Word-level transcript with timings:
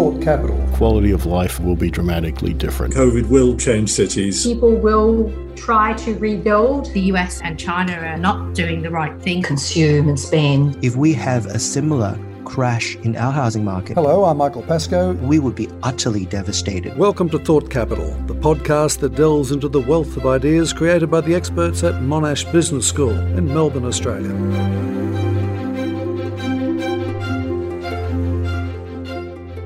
thought 0.00 0.22
capital. 0.22 0.56
Quality 0.72 1.10
of 1.10 1.26
life 1.26 1.60
will 1.60 1.76
be 1.76 1.90
dramatically 1.90 2.54
different. 2.54 2.94
COVID 2.94 3.28
will 3.28 3.54
change 3.54 3.90
cities. 3.90 4.46
People 4.46 4.74
will 4.74 5.30
try 5.56 5.92
to 5.92 6.14
rebuild. 6.14 6.90
The 6.94 7.02
US 7.12 7.42
and 7.42 7.58
China 7.58 7.92
are 7.92 8.16
not 8.16 8.54
doing 8.54 8.80
the 8.80 8.88
right 8.88 9.20
thing. 9.20 9.42
Consume 9.42 10.08
and 10.08 10.18
spend. 10.18 10.82
If 10.82 10.96
we 10.96 11.12
have 11.12 11.44
a 11.44 11.58
similar 11.58 12.18
crash 12.46 12.96
in 12.96 13.14
our 13.14 13.30
housing 13.30 13.62
market. 13.62 13.92
Hello, 13.92 14.24
I'm 14.24 14.38
Michael 14.38 14.62
Pascoe. 14.62 15.12
We 15.12 15.38
would 15.38 15.54
be 15.54 15.68
utterly 15.82 16.24
devastated. 16.24 16.96
Welcome 16.96 17.28
to 17.30 17.38
Thought 17.38 17.70
Capital, 17.70 18.10
the 18.26 18.34
podcast 18.34 19.00
that 19.00 19.14
delves 19.14 19.52
into 19.52 19.68
the 19.68 19.80
wealth 19.80 20.16
of 20.16 20.24
ideas 20.24 20.72
created 20.72 21.10
by 21.10 21.20
the 21.20 21.34
experts 21.34 21.84
at 21.84 21.94
Monash 21.96 22.50
Business 22.50 22.88
School 22.88 23.10
in 23.10 23.52
Melbourne, 23.52 23.84
Australia. 23.84 24.99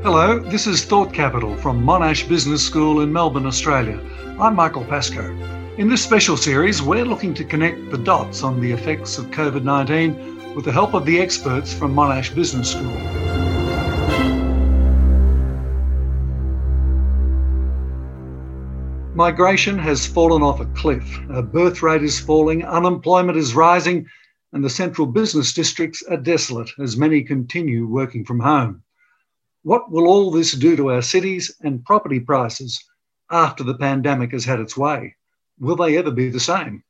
Hello, 0.04 0.38
this 0.38 0.66
is 0.66 0.84
Thought 0.84 1.14
Capital 1.14 1.56
from 1.56 1.82
Monash 1.82 2.28
Business 2.28 2.62
School 2.62 3.00
in 3.00 3.10
Melbourne, 3.10 3.46
Australia. 3.46 3.98
I'm 4.38 4.54
Michael 4.54 4.84
Pascoe. 4.84 5.34
In 5.78 5.88
this 5.88 6.02
special 6.02 6.36
series, 6.36 6.82
we're 6.82 7.06
looking 7.06 7.32
to 7.32 7.42
connect 7.42 7.90
the 7.90 7.96
dots 7.96 8.42
on 8.42 8.60
the 8.60 8.70
effects 8.70 9.16
of 9.16 9.30
COVID 9.30 9.64
19 9.64 10.54
with 10.54 10.66
the 10.66 10.72
help 10.72 10.92
of 10.92 11.06
the 11.06 11.18
experts 11.18 11.72
from 11.72 11.94
Monash 11.94 12.34
Business 12.34 12.72
School. 12.72 12.92
Migration 19.14 19.78
has 19.78 20.06
fallen 20.06 20.42
off 20.42 20.60
a 20.60 20.66
cliff. 20.74 21.18
Our 21.30 21.40
birth 21.40 21.82
rate 21.82 22.02
is 22.02 22.20
falling, 22.20 22.62
unemployment 22.62 23.38
is 23.38 23.54
rising, 23.54 24.06
and 24.52 24.62
the 24.62 24.68
central 24.68 25.06
business 25.06 25.54
districts 25.54 26.02
are 26.02 26.18
desolate 26.18 26.72
as 26.78 26.94
many 26.98 27.22
continue 27.22 27.86
working 27.86 28.26
from 28.26 28.40
home. 28.40 28.83
What 29.64 29.90
will 29.90 30.06
all 30.06 30.30
this 30.30 30.52
do 30.52 30.76
to 30.76 30.90
our 30.90 31.00
cities 31.00 31.50
and 31.62 31.82
property 31.86 32.20
prices 32.20 32.84
after 33.30 33.64
the 33.64 33.78
pandemic 33.78 34.32
has 34.32 34.44
had 34.44 34.60
its 34.60 34.76
way? 34.76 35.16
Will 35.58 35.74
they 35.76 35.96
ever 35.96 36.10
be 36.10 36.28
the 36.28 36.38
same? 36.38 36.84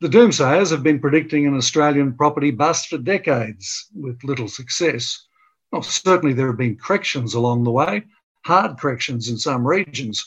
The 0.00 0.08
doomsayers 0.08 0.70
have 0.70 0.82
been 0.82 1.00
predicting 1.00 1.46
an 1.46 1.54
Australian 1.54 2.14
property 2.14 2.50
bust 2.50 2.88
for 2.88 2.96
decades 2.96 3.90
with 3.94 4.24
little 4.24 4.48
success. 4.48 5.26
Well, 5.70 5.82
certainly 5.82 6.32
there 6.32 6.46
have 6.46 6.56
been 6.56 6.78
corrections 6.78 7.34
along 7.34 7.64
the 7.64 7.72
way, 7.72 8.04
hard 8.46 8.78
corrections 8.78 9.28
in 9.28 9.36
some 9.36 9.66
regions, 9.66 10.24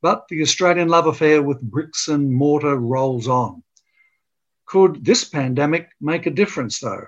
but 0.00 0.28
the 0.28 0.42
Australian 0.42 0.86
love 0.86 1.08
affair 1.08 1.42
with 1.42 1.60
bricks 1.60 2.06
and 2.06 2.32
mortar 2.32 2.76
rolls 2.76 3.26
on. 3.26 3.64
Could 4.64 5.04
this 5.04 5.24
pandemic 5.24 5.88
make 6.00 6.26
a 6.26 6.30
difference, 6.30 6.78
though? 6.78 7.06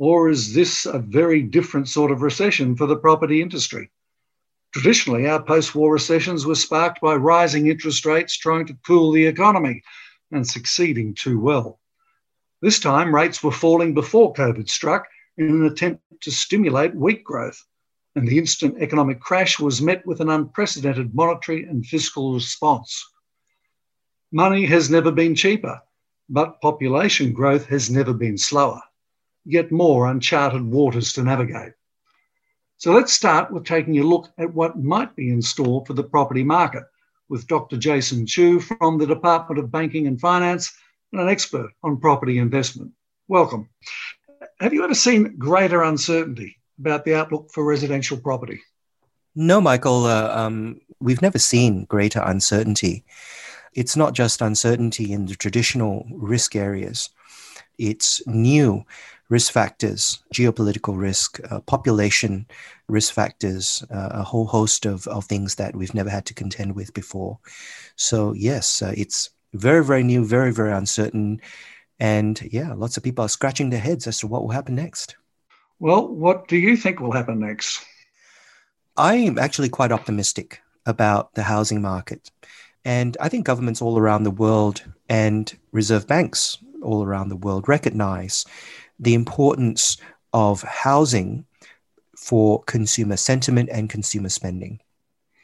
Or 0.00 0.30
is 0.30 0.54
this 0.54 0.86
a 0.86 0.98
very 0.98 1.42
different 1.42 1.86
sort 1.86 2.10
of 2.10 2.22
recession 2.22 2.74
for 2.74 2.86
the 2.86 2.96
property 2.96 3.42
industry? 3.42 3.90
Traditionally, 4.72 5.28
our 5.28 5.42
post 5.42 5.74
war 5.74 5.92
recessions 5.92 6.46
were 6.46 6.54
sparked 6.54 7.02
by 7.02 7.16
rising 7.16 7.66
interest 7.66 8.06
rates 8.06 8.34
trying 8.34 8.64
to 8.68 8.78
cool 8.86 9.12
the 9.12 9.26
economy 9.26 9.82
and 10.32 10.48
succeeding 10.48 11.14
too 11.14 11.38
well. 11.38 11.80
This 12.62 12.78
time, 12.78 13.14
rates 13.14 13.42
were 13.42 13.52
falling 13.52 13.92
before 13.92 14.32
COVID 14.32 14.70
struck 14.70 15.06
in 15.36 15.48
an 15.48 15.66
attempt 15.66 16.02
to 16.22 16.30
stimulate 16.30 16.94
weak 16.94 17.22
growth, 17.22 17.62
and 18.16 18.26
the 18.26 18.38
instant 18.38 18.80
economic 18.80 19.20
crash 19.20 19.60
was 19.60 19.82
met 19.82 20.06
with 20.06 20.22
an 20.22 20.30
unprecedented 20.30 21.14
monetary 21.14 21.64
and 21.64 21.84
fiscal 21.84 22.32
response. 22.32 23.04
Money 24.32 24.64
has 24.64 24.88
never 24.88 25.12
been 25.12 25.34
cheaper, 25.34 25.78
but 26.30 26.58
population 26.62 27.34
growth 27.34 27.66
has 27.66 27.90
never 27.90 28.14
been 28.14 28.38
slower 28.38 28.80
yet 29.44 29.72
more 29.72 30.06
uncharted 30.06 30.62
waters 30.62 31.12
to 31.14 31.22
navigate. 31.22 31.72
So 32.76 32.92
let's 32.92 33.12
start 33.12 33.52
with 33.52 33.64
taking 33.64 33.98
a 33.98 34.02
look 34.02 34.28
at 34.38 34.54
what 34.54 34.78
might 34.78 35.14
be 35.14 35.30
in 35.30 35.42
store 35.42 35.84
for 35.84 35.92
the 35.92 36.02
property 36.02 36.42
market 36.42 36.84
with 37.28 37.46
Dr. 37.46 37.76
Jason 37.76 38.26
Chu 38.26 38.60
from 38.60 38.98
the 38.98 39.06
Department 39.06 39.58
of 39.58 39.70
Banking 39.70 40.06
and 40.06 40.20
Finance 40.20 40.72
and 41.12 41.20
an 41.20 41.28
expert 41.28 41.70
on 41.82 42.00
property 42.00 42.38
investment. 42.38 42.92
Welcome. 43.28 43.68
Have 44.60 44.72
you 44.72 44.82
ever 44.82 44.94
seen 44.94 45.36
greater 45.36 45.82
uncertainty 45.82 46.56
about 46.78 47.04
the 47.04 47.14
outlook 47.14 47.50
for 47.52 47.64
residential 47.64 48.16
property? 48.16 48.60
No, 49.34 49.60
Michael. 49.60 50.06
Uh, 50.06 50.34
um, 50.34 50.80
we've 51.00 51.22
never 51.22 51.38
seen 51.38 51.84
greater 51.84 52.20
uncertainty. 52.20 53.04
It's 53.74 53.96
not 53.96 54.14
just 54.14 54.40
uncertainty 54.40 55.12
in 55.12 55.26
the 55.26 55.36
traditional 55.36 56.06
risk 56.10 56.56
areas, 56.56 57.10
it's 57.78 58.26
new 58.26 58.84
risk 59.30 59.52
factors, 59.52 60.22
geopolitical 60.34 60.98
risk, 60.98 61.40
uh, 61.50 61.60
population 61.60 62.46
risk 62.88 63.14
factors, 63.14 63.82
uh, 63.90 64.10
a 64.12 64.22
whole 64.22 64.46
host 64.46 64.84
of, 64.84 65.06
of 65.06 65.24
things 65.24 65.54
that 65.54 65.74
we've 65.74 65.94
never 65.94 66.10
had 66.10 66.26
to 66.26 66.34
contend 66.34 66.74
with 66.74 66.92
before. 66.92 67.38
So, 67.96 68.34
yes, 68.34 68.82
uh, 68.82 68.92
it's 68.96 69.30
very, 69.54 69.84
very 69.84 70.02
new, 70.02 70.24
very, 70.24 70.52
very 70.52 70.72
uncertain. 70.72 71.40
And 72.00 72.40
yeah, 72.50 72.74
lots 72.74 72.96
of 72.96 73.04
people 73.04 73.24
are 73.24 73.28
scratching 73.28 73.70
their 73.70 73.80
heads 73.80 74.06
as 74.06 74.18
to 74.18 74.26
what 74.26 74.42
will 74.42 74.50
happen 74.50 74.74
next. 74.74 75.16
Well, 75.78 76.08
what 76.08 76.48
do 76.48 76.56
you 76.56 76.76
think 76.76 77.00
will 77.00 77.12
happen 77.12 77.38
next? 77.38 77.84
I'm 78.96 79.38
actually 79.38 79.68
quite 79.68 79.92
optimistic 79.92 80.60
about 80.86 81.34
the 81.34 81.44
housing 81.44 81.80
market. 81.80 82.30
And 82.84 83.16
I 83.20 83.28
think 83.28 83.46
governments 83.46 83.80
all 83.80 83.98
around 83.98 84.24
the 84.24 84.30
world 84.30 84.82
and 85.08 85.56
reserve 85.70 86.06
banks 86.06 86.58
all 86.82 87.04
around 87.04 87.28
the 87.28 87.36
world 87.36 87.68
recognize 87.68 88.44
the 89.00 89.14
importance 89.14 89.96
of 90.32 90.62
housing 90.62 91.44
for 92.16 92.62
consumer 92.64 93.16
sentiment 93.16 93.70
and 93.72 93.90
consumer 93.90 94.28
spending. 94.28 94.80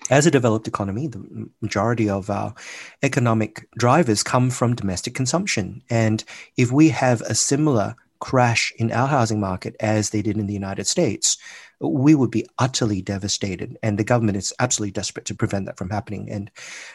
As 0.08 0.26
a 0.26 0.30
developed 0.30 0.68
economy, 0.68 1.08
the 1.08 1.48
majority 1.60 2.08
of 2.08 2.30
our 2.30 2.54
economic 3.02 3.66
drivers 3.76 4.22
come 4.22 4.50
from 4.50 4.76
domestic 4.76 5.14
consumption. 5.14 5.82
And 5.90 6.22
if 6.56 6.70
we 6.70 6.90
have 6.90 7.22
a 7.22 7.34
similar 7.34 7.96
crash 8.20 8.72
in 8.76 8.92
our 8.92 9.08
housing 9.08 9.40
market 9.40 9.76
as 9.80 10.10
they 10.10 10.22
did 10.22 10.36
in 10.36 10.46
the 10.46 10.52
United 10.52 10.86
States, 10.86 11.36
we 11.80 12.14
would 12.14 12.30
be 12.30 12.46
utterly 12.58 13.02
devastated. 13.02 13.76
And 13.82 13.98
the 13.98 14.04
government 14.04 14.36
is 14.36 14.52
absolutely 14.58 14.92
desperate 14.92 15.26
to 15.26 15.34
prevent 15.34 15.66
that 15.66 15.76
from 15.76 15.90
happening. 15.90 16.30
And 16.30 16.50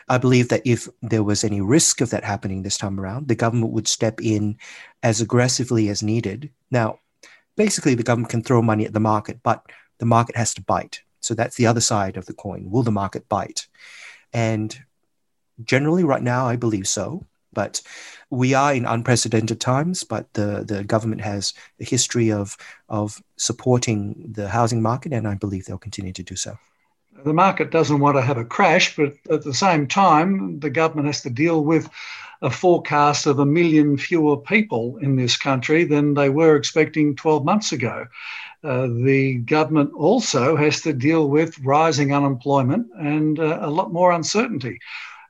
I 0.10 0.18
believe 0.18 0.50
that 0.50 0.62
if 0.66 0.88
there 1.02 1.24
was 1.24 1.44
any 1.44 1.62
risk 1.62 2.02
of 2.02 2.10
that 2.10 2.24
happening 2.24 2.64
this 2.64 2.78
time 2.78 3.00
around, 3.00 3.28
the 3.28 3.36
government 3.36 3.74
would 3.74 3.88
step 3.88 4.22
in 4.22 4.58
as 5.04 5.22
aggressively 5.22 5.90
as 5.90 6.02
needed. 6.02 6.50
Now, 6.72 7.00
basically, 7.56 7.96
the 7.96 8.04
government 8.04 8.32
can 8.32 8.44
throw 8.44 8.62
money 8.62 8.86
at 8.86 8.94
the 8.94 9.00
market, 9.00 9.40
but 9.44 9.64
the 10.00 10.06
market 10.06 10.36
has 10.36 10.54
to 10.56 10.62
bite. 10.62 11.02
So 11.20 11.36
that's 11.36 11.56
the 11.56 11.68
other 11.68 11.82
side 11.82 12.18
of 12.18 12.26
the 12.26 12.34
coin. 12.34 12.72
Will 12.72 12.84
the 12.84 12.92
market 12.92 13.30
bite? 13.30 13.68
And 14.34 14.76
generally, 15.64 16.04
right 16.04 16.24
now, 16.24 16.48
I 16.48 16.56
believe 16.56 16.88
so. 16.88 17.26
But 17.54 17.82
we 18.30 18.54
are 18.54 18.74
in 18.74 18.86
unprecedented 18.86 19.60
times, 19.60 20.04
but 20.04 20.34
the, 20.34 20.64
the 20.66 20.84
government 20.84 21.22
has 21.22 21.54
a 21.80 21.84
history 21.84 22.32
of, 22.32 22.58
of 22.90 23.22
supporting 23.38 24.32
the 24.32 24.48
housing 24.48 24.82
market, 24.82 25.14
and 25.14 25.28
I 25.28 25.36
believe 25.36 25.66
they'll 25.66 25.78
continue 25.78 26.14
to 26.14 26.24
do 26.24 26.36
so. 26.36 26.58
The 27.26 27.34
market 27.34 27.72
doesn't 27.72 28.00
want 28.00 28.16
to 28.16 28.22
have 28.22 28.38
a 28.38 28.46
crash, 28.46 28.96
but 28.96 29.14
at 29.30 29.44
the 29.44 29.54
same 29.54 29.86
time, 29.86 30.60
the 30.60 30.70
government 30.70 31.08
has 31.08 31.22
to 31.24 31.30
deal 31.30 31.64
with 31.64 31.90
a 32.42 32.50
forecast 32.50 33.28
of 33.28 33.38
a 33.38 33.46
million 33.46 33.98
fewer 33.98 34.38
people 34.38 34.98
in 34.98 35.16
this 35.16 35.38
country 35.38 35.84
than 35.84 36.16
they 36.16 36.30
were 36.30 36.56
expecting 36.56 37.16
12 37.16 37.46
months 37.46 37.72
ago. 37.72 38.08
Uh, 38.64 38.88
the 38.88 39.36
government 39.46 39.92
also 39.96 40.56
has 40.56 40.82
to 40.82 40.94
deal 40.94 41.30
with 41.30 41.60
rising 41.60 42.14
unemployment 42.14 42.88
and 42.98 43.40
uh, 43.40 43.60
a 43.62 43.70
lot 43.70 43.92
more 43.92 44.12
uncertainty 44.12 44.80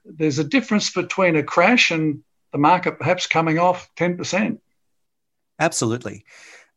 there's 0.06 0.40
a 0.40 0.44
difference 0.44 0.92
between 0.92 1.36
a 1.36 1.44
crash 1.44 1.92
and 1.92 2.24
the 2.52 2.58
market 2.58 3.00
perhaps 3.00 3.28
coming 3.28 3.60
off 3.60 3.90
10%. 3.98 4.60
Absolutely. 5.60 6.26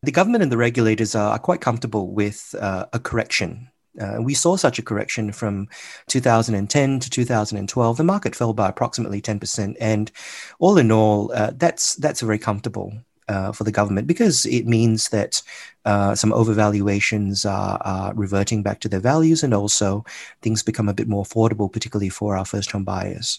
The 0.03 0.13
government 0.13 0.43
and 0.43 0.53
the 0.53 0.57
regulators 0.57 1.15
are, 1.15 1.39
quite 1.39 1.61
comfortable 1.61 2.13
with 2.13 2.55
uh, 2.61 2.87
a 2.93 2.99
correction. 2.99 3.71
Uh, 3.99 4.19
we 4.21 4.35
saw 4.35 4.57
such 4.57 4.79
a 4.79 4.83
correction 4.83 5.33
from 5.33 5.69
2010 6.09 7.01
to 7.01 7.11
2012. 7.11 7.97
The 7.97 8.05
market 8.05 8.35
fell 8.35 8.53
by 8.53 8.69
approximately 8.69 9.23
10%. 9.23 9.77
And 9.81 10.11
all 10.59 10.77
in 10.79 10.93
all, 10.93 11.33
uh, 11.33 11.53
that's, 11.55 11.95
that's 11.97 12.23
a 12.23 12.27
very 12.27 12.39
comfortable 12.39 12.93
uh, 13.29 13.53
for 13.53 13.65
the 13.65 13.73
government 13.73 14.07
because 14.07 14.47
it 14.47 14.67
means 14.67 15.09
that 15.09 15.43
uh, 15.85 16.15
some 16.15 16.31
overvaluations 16.31 17.49
are, 17.49 17.81
are, 17.85 18.15
reverting 18.15 18.63
back 18.63 18.81
to 18.81 18.89
their 18.89 19.01
values 19.01 19.43
and 19.43 19.53
also 19.53 20.05
things 20.43 20.63
become 20.63 20.89
a 20.89 20.95
bit 20.95 21.09
more 21.09 21.25
affordable, 21.25 21.73
particularly 21.73 22.09
for 22.09 22.37
our 22.37 22.45
first 22.45 22.71
home 22.71 22.85
buyers. 22.85 23.39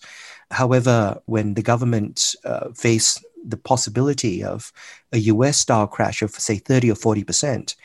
However, 0.52 1.20
when 1.26 1.56
the 1.56 1.64
government 1.64 2.36
uh, 2.44 2.70
face 2.74 3.24
the 3.44 3.58
possibility 3.58 4.44
of 4.44 4.72
a 5.12 5.18
US 5.20 5.58
style 5.58 5.88
crash 5.88 6.22
of, 6.22 6.32
say, 6.32 6.58
30 6.58 6.92
or 6.92 6.96
40%, 6.96 7.76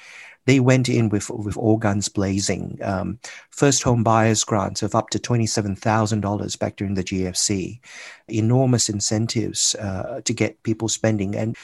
they 0.46 0.58
went 0.58 0.88
in 0.88 1.10
with, 1.10 1.30
with 1.30 1.56
all 1.56 1.76
guns 1.76 2.08
blazing. 2.08 2.78
Um, 2.82 3.18
first 3.50 3.82
home 3.82 4.02
buyers 4.02 4.42
grants 4.42 4.82
of 4.82 4.94
up 4.94 5.10
to 5.10 5.18
$27,000 5.18 6.58
back 6.58 6.76
during 6.76 6.94
the 6.94 7.04
GFC, 7.04 7.78
enormous 8.28 8.88
incentives 8.88 9.74
uh, 9.76 10.20
to 10.24 10.32
get 10.32 10.62
people 10.62 10.88
spending. 10.88 11.36
And 11.36 11.56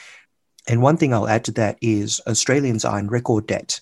and 0.67 0.81
one 0.81 0.97
thing 0.97 1.13
I'll 1.13 1.27
add 1.27 1.45
to 1.45 1.51
that 1.53 1.77
is 1.81 2.21
Australians 2.27 2.85
are 2.85 2.99
in 2.99 3.07
record 3.07 3.47
debt. 3.47 3.79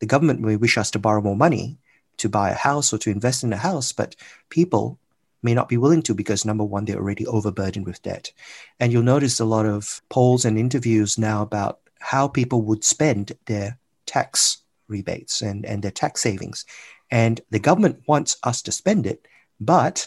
The 0.00 0.06
government 0.06 0.40
may 0.40 0.56
wish 0.56 0.78
us 0.78 0.90
to 0.92 0.98
borrow 0.98 1.20
more 1.20 1.36
money 1.36 1.78
to 2.20 2.28
buy 2.28 2.50
a 2.50 2.54
house 2.54 2.92
or 2.92 2.98
to 2.98 3.10
invest 3.10 3.42
in 3.42 3.52
a 3.52 3.56
house, 3.56 3.92
but 3.92 4.14
people 4.50 4.98
may 5.42 5.54
not 5.54 5.70
be 5.70 5.78
willing 5.78 6.02
to 6.02 6.14
because 6.14 6.44
number 6.44 6.64
one, 6.64 6.84
they're 6.84 6.98
already 6.98 7.26
overburdened 7.26 7.86
with 7.86 8.02
debt. 8.02 8.30
And 8.78 8.92
you'll 8.92 9.02
notice 9.02 9.40
a 9.40 9.46
lot 9.46 9.64
of 9.64 10.02
polls 10.10 10.44
and 10.44 10.58
interviews 10.58 11.16
now 11.16 11.42
about 11.42 11.80
how 11.98 12.28
people 12.28 12.60
would 12.62 12.84
spend 12.84 13.32
their 13.46 13.78
tax 14.04 14.58
rebates 14.86 15.40
and, 15.40 15.64
and 15.64 15.82
their 15.82 15.90
tax 15.90 16.20
savings. 16.20 16.66
And 17.10 17.40
the 17.50 17.58
government 17.58 18.02
wants 18.06 18.36
us 18.44 18.60
to 18.62 18.72
spend 18.72 19.06
it, 19.06 19.26
but 19.58 20.06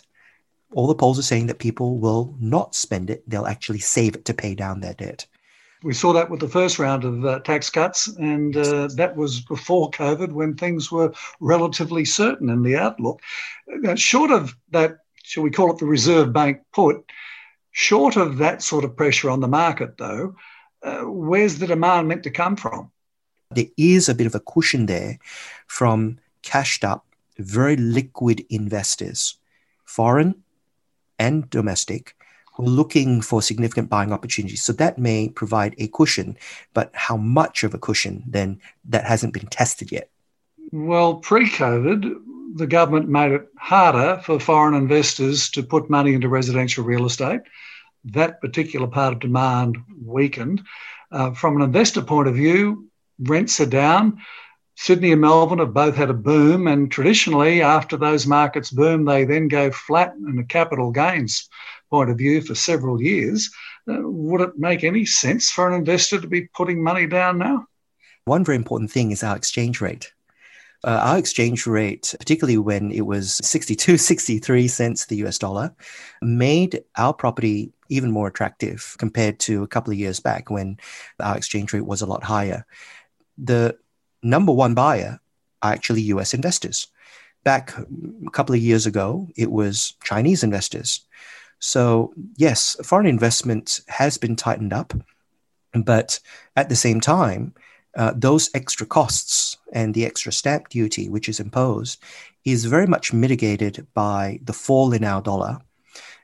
all 0.73 0.87
the 0.87 0.95
polls 0.95 1.17
are 1.17 1.23
saying 1.23 1.47
that 1.47 1.59
people 1.59 1.97
will 1.97 2.35
not 2.39 2.75
spend 2.75 3.09
it. 3.09 3.27
They'll 3.27 3.47
actually 3.47 3.79
save 3.79 4.15
it 4.15 4.25
to 4.25 4.33
pay 4.33 4.53
down 4.53 4.81
their 4.81 4.93
debt. 4.93 5.25
We 5.83 5.93
saw 5.93 6.13
that 6.13 6.29
with 6.29 6.39
the 6.39 6.47
first 6.47 6.79
round 6.79 7.03
of 7.03 7.25
uh, 7.25 7.39
tax 7.39 7.69
cuts, 7.69 8.07
and 8.07 8.55
uh, 8.55 8.87
that 8.95 9.15
was 9.15 9.41
before 9.41 9.91
COVID 9.91 10.31
when 10.31 10.55
things 10.55 10.91
were 10.91 11.13
relatively 11.39 12.05
certain 12.05 12.49
in 12.49 12.63
the 12.63 12.77
outlook. 12.77 13.21
Uh, 13.87 13.95
short 13.95 14.31
of 14.31 14.55
that, 14.71 14.99
shall 15.23 15.43
we 15.43 15.51
call 15.51 15.71
it 15.71 15.79
the 15.79 15.85
Reserve 15.85 16.31
Bank 16.31 16.61
put, 16.71 17.03
short 17.71 18.15
of 18.15 18.37
that 18.37 18.61
sort 18.61 18.85
of 18.85 18.95
pressure 18.95 19.29
on 19.29 19.41
the 19.41 19.47
market, 19.47 19.97
though, 19.97 20.35
uh, 20.83 21.01
where's 21.01 21.59
the 21.59 21.67
demand 21.67 22.07
meant 22.07 22.23
to 22.23 22.29
come 22.29 22.55
from? 22.55 22.89
There 23.51 23.65
is 23.77 24.07
a 24.07 24.15
bit 24.15 24.27
of 24.27 24.35
a 24.35 24.39
cushion 24.39 24.85
there 24.85 25.19
from 25.67 26.19
cashed 26.41 26.83
up, 26.83 27.05
very 27.37 27.75
liquid 27.75 28.45
investors, 28.49 29.35
foreign 29.85 30.43
and 31.19 31.49
domestic, 31.49 32.15
looking 32.57 33.21
for 33.21 33.41
significant 33.41 33.89
buying 33.89 34.13
opportunities. 34.13 34.63
So 34.63 34.73
that 34.73 34.97
may 34.97 35.29
provide 35.29 35.75
a 35.77 35.87
cushion, 35.87 36.37
but 36.73 36.91
how 36.93 37.17
much 37.17 37.63
of 37.63 37.73
a 37.73 37.79
cushion 37.79 38.23
then 38.27 38.59
that 38.85 39.05
hasn't 39.05 39.33
been 39.33 39.47
tested 39.47 39.91
yet? 39.91 40.09
Well, 40.71 41.15
pre 41.15 41.49
COVID, 41.49 42.15
the 42.55 42.67
government 42.67 43.09
made 43.09 43.31
it 43.31 43.47
harder 43.57 44.21
for 44.23 44.39
foreign 44.39 44.75
investors 44.75 45.49
to 45.51 45.63
put 45.63 45.89
money 45.89 46.13
into 46.13 46.29
residential 46.29 46.83
real 46.83 47.05
estate. 47.05 47.41
That 48.05 48.41
particular 48.41 48.87
part 48.87 49.13
of 49.13 49.19
demand 49.19 49.77
weakened. 50.03 50.61
Uh, 51.11 51.31
from 51.31 51.55
an 51.55 51.61
investor 51.61 52.01
point 52.01 52.27
of 52.27 52.35
view, 52.35 52.89
rents 53.19 53.59
are 53.59 53.65
down. 53.65 54.19
Sydney 54.75 55.11
and 55.11 55.21
Melbourne 55.21 55.59
have 55.59 55.73
both 55.73 55.95
had 55.95 56.09
a 56.09 56.15
boom, 56.15 56.67
and 56.67 56.91
traditionally, 56.91 57.61
after 57.61 57.95
those 57.95 58.25
markets 58.25 58.71
boom, 58.71 59.05
they 59.05 59.23
then 59.23 59.47
go 59.47 59.71
flat 59.71 60.15
in 60.15 60.39
a 60.39 60.43
capital 60.43 60.91
gains 60.91 61.47
point 61.93 62.09
of 62.09 62.17
view 62.17 62.41
for 62.41 62.55
several 62.55 62.99
years. 62.99 63.51
Uh, 63.87 63.99
would 64.01 64.41
it 64.41 64.57
make 64.57 64.83
any 64.83 65.05
sense 65.05 65.51
for 65.51 65.67
an 65.67 65.75
investor 65.75 66.19
to 66.19 66.25
be 66.25 66.49
putting 66.55 66.83
money 66.83 67.05
down 67.05 67.37
now? 67.37 67.67
One 68.25 68.43
very 68.43 68.55
important 68.55 68.89
thing 68.89 69.11
is 69.11 69.21
our 69.21 69.35
exchange 69.35 69.79
rate. 69.79 70.11
Uh, 70.83 70.99
our 71.03 71.17
exchange 71.19 71.67
rate, 71.67 72.15
particularly 72.17 72.57
when 72.57 72.91
it 72.91 73.05
was 73.05 73.39
62, 73.43 73.97
63 74.11 74.67
cents 74.67 75.05
the 75.05 75.17
US 75.17 75.37
dollar, 75.37 75.71
made 76.23 76.83
our 76.97 77.13
property 77.13 77.71
even 77.89 78.11
more 78.11 78.27
attractive 78.27 78.95
compared 78.97 79.39
to 79.41 79.61
a 79.61 79.67
couple 79.67 79.93
of 79.93 79.99
years 79.99 80.19
back 80.19 80.49
when 80.49 80.77
our 81.19 81.37
exchange 81.37 81.73
rate 81.73 81.85
was 81.85 82.01
a 82.01 82.07
lot 82.07 82.23
higher. 82.23 82.65
The 83.37 83.77
number 84.23 84.51
one 84.51 84.73
buyer 84.73 85.19
are 85.61 85.73
actually 85.73 86.01
US 86.13 86.33
investors. 86.33 86.87
Back 87.43 87.77
a 87.77 88.31
couple 88.31 88.55
of 88.55 88.61
years 88.61 88.87
ago, 88.87 89.27
it 89.35 89.51
was 89.51 89.93
Chinese 90.03 90.43
investors. 90.43 91.05
So, 91.65 92.13
yes, 92.35 92.75
foreign 92.83 93.05
investment 93.05 93.79
has 93.87 94.17
been 94.17 94.35
tightened 94.35 94.73
up, 94.73 94.93
but 95.73 96.19
at 96.57 96.67
the 96.67 96.75
same 96.75 96.99
time, 96.99 97.53
uh, 97.95 98.11
those 98.17 98.49
extra 98.53 98.85
costs 98.85 99.55
and 99.71 99.93
the 99.93 100.05
extra 100.05 100.33
stamp 100.33 100.67
duty 100.67 101.07
which 101.07 101.29
is 101.29 101.39
imposed 101.39 102.03
is 102.43 102.65
very 102.65 102.85
much 102.85 103.13
mitigated 103.13 103.87
by 103.93 104.41
the 104.43 104.51
fall 104.51 104.91
in 104.91 105.05
our 105.05 105.21
dollar 105.21 105.59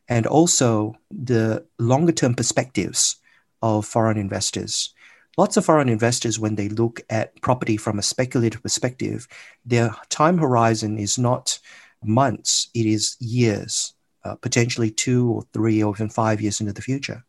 and 0.09 0.27
also 0.27 0.93
the 1.09 1.65
longer 1.77 2.11
term 2.11 2.35
perspectives 2.35 3.15
of 3.61 3.85
foreign 3.85 4.17
investors. 4.17 4.93
Lots 5.37 5.55
of 5.55 5.63
foreign 5.63 5.87
investors, 5.87 6.37
when 6.37 6.55
they 6.55 6.67
look 6.67 6.99
at 7.09 7.41
property 7.41 7.77
from 7.77 7.97
a 7.97 8.03
speculative 8.03 8.61
perspective, 8.61 9.25
their 9.65 9.95
time 10.09 10.37
horizon 10.37 10.97
is 10.97 11.17
not 11.17 11.59
months, 12.03 12.67
it 12.73 12.85
is 12.85 13.15
years, 13.21 13.93
uh, 14.23 14.35
potentially 14.35 14.91
two 14.91 15.29
or 15.31 15.43
three 15.53 15.81
or 15.81 15.93
even 15.95 16.09
five 16.09 16.41
years 16.41 16.59
into 16.59 16.73
the 16.73 16.81
future. 16.81 17.23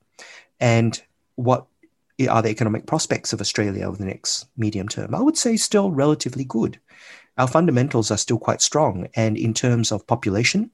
And 0.58 1.00
what 1.36 1.66
are 2.28 2.42
the 2.42 2.50
economic 2.50 2.86
prospects 2.86 3.32
of 3.32 3.40
Australia 3.40 3.86
over 3.86 3.96
the 3.96 4.04
next 4.04 4.48
medium 4.56 4.88
term? 4.88 5.14
I 5.14 5.20
would 5.20 5.38
say 5.38 5.56
still 5.56 5.90
relatively 5.90 6.44
good. 6.44 6.78
Our 7.38 7.48
fundamentals 7.48 8.10
are 8.10 8.18
still 8.18 8.38
quite 8.38 8.60
strong. 8.60 9.08
And 9.14 9.38
in 9.38 9.54
terms 9.54 9.92
of 9.92 10.06
population, 10.06 10.70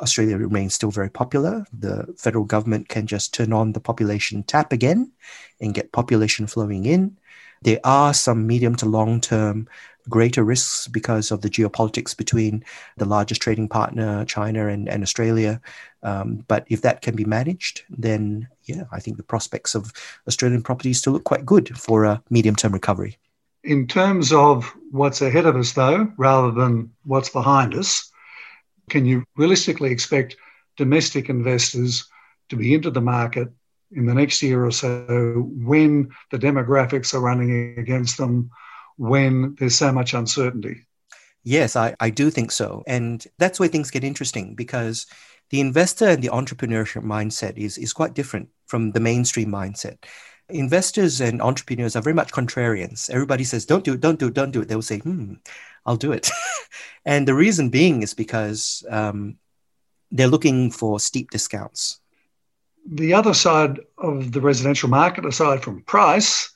Australia 0.00 0.36
remains 0.36 0.74
still 0.74 0.90
very 0.90 1.08
popular. 1.08 1.64
The 1.72 2.14
federal 2.18 2.44
government 2.44 2.88
can 2.88 3.06
just 3.06 3.32
turn 3.32 3.52
on 3.52 3.72
the 3.72 3.80
population 3.80 4.42
tap 4.42 4.72
again 4.72 5.12
and 5.60 5.74
get 5.74 5.92
population 5.92 6.46
flowing 6.46 6.84
in. 6.84 7.16
There 7.62 7.80
are 7.84 8.12
some 8.12 8.46
medium 8.46 8.76
to 8.76 8.86
long 8.86 9.20
term 9.20 9.68
greater 10.08 10.44
risks 10.44 10.88
because 10.88 11.30
of 11.30 11.42
the 11.42 11.50
geopolitics 11.50 12.16
between 12.16 12.64
the 12.96 13.04
largest 13.04 13.42
trading 13.42 13.68
partner, 13.68 14.24
China, 14.24 14.68
and, 14.68 14.88
and 14.88 15.02
Australia. 15.02 15.60
Um, 16.02 16.44
but 16.48 16.64
if 16.68 16.82
that 16.82 17.02
can 17.02 17.16
be 17.16 17.24
managed, 17.24 17.82
then 17.90 18.48
yeah, 18.64 18.84
I 18.92 19.00
think 19.00 19.16
the 19.16 19.22
prospects 19.22 19.74
of 19.74 19.92
Australian 20.26 20.62
properties 20.62 20.98
still 20.98 21.12
look 21.12 21.24
quite 21.24 21.46
good 21.46 21.76
for 21.76 22.04
a 22.04 22.22
medium 22.30 22.56
term 22.56 22.72
recovery. 22.72 23.18
In 23.64 23.86
terms 23.86 24.32
of 24.32 24.72
what's 24.90 25.22
ahead 25.22 25.46
of 25.46 25.56
us, 25.56 25.72
though, 25.72 26.12
rather 26.16 26.52
than 26.52 26.92
what's 27.04 27.30
behind 27.30 27.74
us, 27.74 28.10
can 28.88 29.04
you 29.04 29.24
realistically 29.36 29.90
expect 29.90 30.36
domestic 30.76 31.28
investors 31.28 32.06
to 32.48 32.56
be 32.56 32.74
into 32.74 32.90
the 32.90 33.00
market 33.00 33.48
in 33.92 34.06
the 34.06 34.14
next 34.14 34.42
year 34.42 34.64
or 34.64 34.70
so 34.70 35.48
when 35.56 36.10
the 36.30 36.38
demographics 36.38 37.14
are 37.14 37.20
running 37.20 37.78
against 37.78 38.16
them, 38.18 38.50
when 38.96 39.54
there's 39.58 39.76
so 39.76 39.92
much 39.92 40.14
uncertainty? 40.14 40.86
Yes, 41.44 41.76
I, 41.76 41.94
I 42.00 42.10
do 42.10 42.30
think 42.30 42.50
so. 42.50 42.82
And 42.86 43.24
that's 43.38 43.60
where 43.60 43.68
things 43.68 43.90
get 43.90 44.02
interesting 44.02 44.54
because 44.54 45.06
the 45.50 45.60
investor 45.60 46.08
and 46.08 46.22
the 46.22 46.30
entrepreneurship 46.30 47.04
mindset 47.04 47.56
is, 47.56 47.78
is 47.78 47.92
quite 47.92 48.14
different 48.14 48.48
from 48.66 48.90
the 48.90 49.00
mainstream 49.00 49.48
mindset. 49.48 49.98
Investors 50.48 51.20
and 51.20 51.40
entrepreneurs 51.40 51.94
are 51.94 52.02
very 52.02 52.14
much 52.14 52.32
contrarians. 52.32 53.10
Everybody 53.10 53.44
says, 53.44 53.64
don't 53.64 53.84
do 53.84 53.94
it, 53.94 54.00
don't 54.00 54.18
do 54.18 54.28
it, 54.28 54.34
don't 54.34 54.50
do 54.50 54.60
it. 54.60 54.68
They'll 54.68 54.82
say, 54.82 54.98
hmm, 54.98 55.34
I'll 55.84 55.96
do 55.96 56.12
it. 56.12 56.30
and 57.04 57.28
the 57.28 57.34
reason 57.34 57.68
being 57.68 58.02
is 58.02 58.14
because 58.14 58.84
um, 58.90 59.36
they're 60.10 60.26
looking 60.26 60.70
for 60.70 60.98
steep 60.98 61.30
discounts. 61.30 62.00
The 62.88 63.14
other 63.14 63.34
side 63.34 63.80
of 63.98 64.32
the 64.32 64.40
residential 64.40 64.88
market, 64.88 65.26
aside 65.26 65.62
from 65.62 65.82
price, 65.82 66.50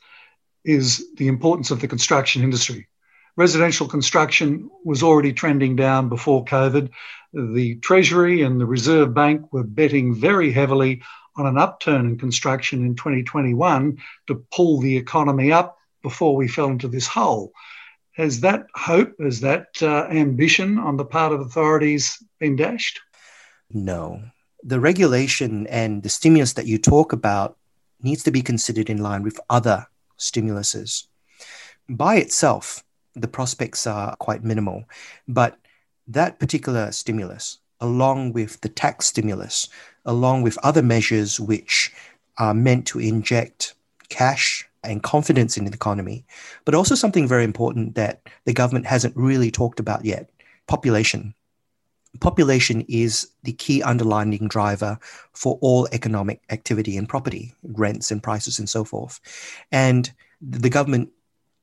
is 0.64 1.06
the 1.16 1.28
importance 1.28 1.70
of 1.70 1.80
the 1.80 1.88
construction 1.88 2.42
industry. 2.42 2.88
Residential 3.36 3.88
construction 3.88 4.70
was 4.84 5.02
already 5.02 5.32
trending 5.32 5.76
down 5.76 6.08
before 6.08 6.44
COVID. 6.44 6.90
The 7.32 7.76
Treasury 7.76 8.42
and 8.42 8.60
the 8.60 8.66
Reserve 8.66 9.14
Bank 9.14 9.52
were 9.52 9.62
betting 9.62 10.14
very 10.14 10.52
heavily 10.52 11.02
on 11.36 11.46
an 11.46 11.56
upturn 11.56 12.06
in 12.06 12.18
construction 12.18 12.84
in 12.84 12.96
2021 12.96 13.98
to 14.26 14.44
pull 14.52 14.80
the 14.80 14.96
economy 14.96 15.52
up 15.52 15.78
before 16.02 16.34
we 16.36 16.48
fell 16.48 16.66
into 16.66 16.88
this 16.88 17.06
hole. 17.06 17.52
Has 18.12 18.40
that 18.40 18.66
hope, 18.74 19.14
has 19.20 19.40
that 19.40 19.68
uh, 19.80 20.06
ambition 20.10 20.78
on 20.78 20.96
the 20.96 21.04
part 21.04 21.32
of 21.32 21.40
authorities 21.40 22.22
been 22.38 22.56
dashed? 22.56 23.00
No. 23.70 24.22
The 24.62 24.80
regulation 24.80 25.66
and 25.68 26.02
the 26.02 26.08
stimulus 26.08 26.54
that 26.54 26.66
you 26.66 26.76
talk 26.76 27.12
about 27.12 27.56
needs 28.02 28.22
to 28.24 28.30
be 28.30 28.42
considered 28.42 28.90
in 28.90 28.98
line 28.98 29.22
with 29.22 29.40
other 29.48 29.86
stimuluses. 30.20 31.06
By 31.88 32.16
itself, 32.16 32.84
the 33.14 33.28
prospects 33.28 33.86
are 33.86 34.14
quite 34.16 34.44
minimal, 34.44 34.84
but 35.26 35.58
that 36.06 36.38
particular 36.38 36.92
stimulus, 36.92 37.58
along 37.80 38.32
with 38.32 38.60
the 38.60 38.68
tax 38.68 39.06
stimulus, 39.06 39.68
along 40.04 40.42
with 40.42 40.58
other 40.62 40.82
measures 40.82 41.40
which 41.40 41.92
are 42.38 42.54
meant 42.54 42.86
to 42.86 43.00
inject 43.00 43.74
cash 44.08 44.66
and 44.82 45.02
confidence 45.02 45.56
in 45.56 45.64
the 45.64 45.72
economy, 45.72 46.24
but 46.64 46.74
also 46.74 46.94
something 46.94 47.28
very 47.28 47.44
important 47.44 47.94
that 47.94 48.22
the 48.44 48.52
government 48.52 48.86
hasn't 48.86 49.16
really 49.16 49.50
talked 49.50 49.80
about 49.80 50.04
yet 50.04 50.30
population. 50.66 51.34
Population 52.18 52.84
is 52.88 53.28
the 53.44 53.52
key 53.52 53.82
underlying 53.82 54.48
driver 54.48 54.98
for 55.32 55.58
all 55.60 55.88
economic 55.92 56.42
activity 56.50 56.96
and 56.96 57.08
property, 57.08 57.54
rents 57.62 58.10
and 58.10 58.22
prices 58.22 58.58
and 58.58 58.68
so 58.68 58.84
forth. 58.84 59.20
And 59.70 60.10
the 60.40 60.70
government, 60.70 61.10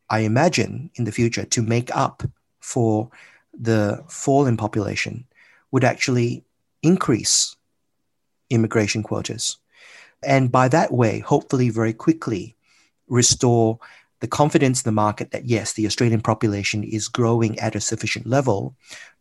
I 0.09 0.19
imagine, 0.19 0.89
in 0.95 1.03
the 1.03 1.11
future, 1.11 1.43
to 1.43 1.61
make 1.61 1.93
up 1.95 2.23
for 2.61 3.09
the 3.53 4.03
fall 4.07 4.45
in 4.45 4.55
population, 4.55 5.25
would 5.71 5.83
actually 5.83 6.45
increase 6.81 7.55
immigration 8.49 9.03
quotas. 9.03 9.57
And 10.23 10.51
by 10.51 10.69
that 10.69 10.93
way, 10.93 11.19
hopefully, 11.19 11.69
very 11.69 11.93
quickly, 11.93 12.55
restore 13.07 13.79
the 14.19 14.27
confidence 14.27 14.81
in 14.81 14.87
the 14.87 14.93
market 14.93 15.31
that 15.31 15.45
yes, 15.45 15.73
the 15.73 15.85
Australian 15.85 16.21
population 16.21 16.83
is 16.83 17.07
growing 17.07 17.59
at 17.59 17.75
a 17.75 17.81
sufficient 17.81 18.25
level 18.25 18.75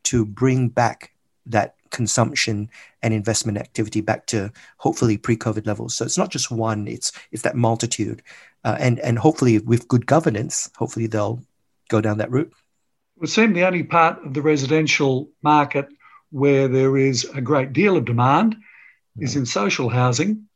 to 0.05 0.25
bring 0.25 0.69
back 0.69 1.13
that 1.47 1.77
consumption 1.91 2.69
and 3.03 3.15
investment 3.15 3.59
activity 3.59 4.01
back 4.01 4.27
to 4.27 4.53
hopefully 4.79 5.17
pre-COVID 5.17 5.67
levels. 5.67 5.97
So 5.97 6.05
it's 6.05 6.19
not 6.19 6.31
just 6.31 6.51
one; 6.51 6.87
it's 6.89 7.13
it's 7.31 7.43
that 7.43 7.57
multitude, 7.57 8.23
uh, 8.65 8.77
and 8.79 8.99
and 9.01 9.19
hopefully 9.19 9.59
with 9.59 9.89
good 9.89 10.07
governance, 10.07 10.71
hopefully 10.77 11.07
they'll 11.07 11.43
go 11.89 12.01
down 12.01 12.19
that 12.19 12.31
route. 12.31 12.53
It 13.17 13.21
would 13.21 13.31
seem 13.31 13.53
the 13.53 13.65
only 13.65 13.83
part 13.83 14.25
of 14.25 14.35
the 14.35 14.43
residential 14.43 15.31
market 15.43 15.89
where 16.31 16.69
there 16.69 16.97
is 16.97 17.25
a 17.25 17.41
great 17.41 17.73
deal 17.73 17.97
of 17.97 18.05
demand 18.05 18.57
is 19.19 19.37
in 19.37 19.47
social 19.47 19.89
housing. 19.89 20.49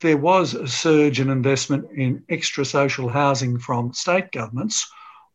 There 0.00 0.16
was 0.16 0.54
a 0.54 0.66
surge 0.66 1.20
in 1.20 1.28
investment 1.28 1.90
in 1.94 2.24
extra 2.28 2.64
social 2.64 3.08
housing 3.08 3.58
from 3.58 3.92
state 3.92 4.32
governments. 4.32 4.90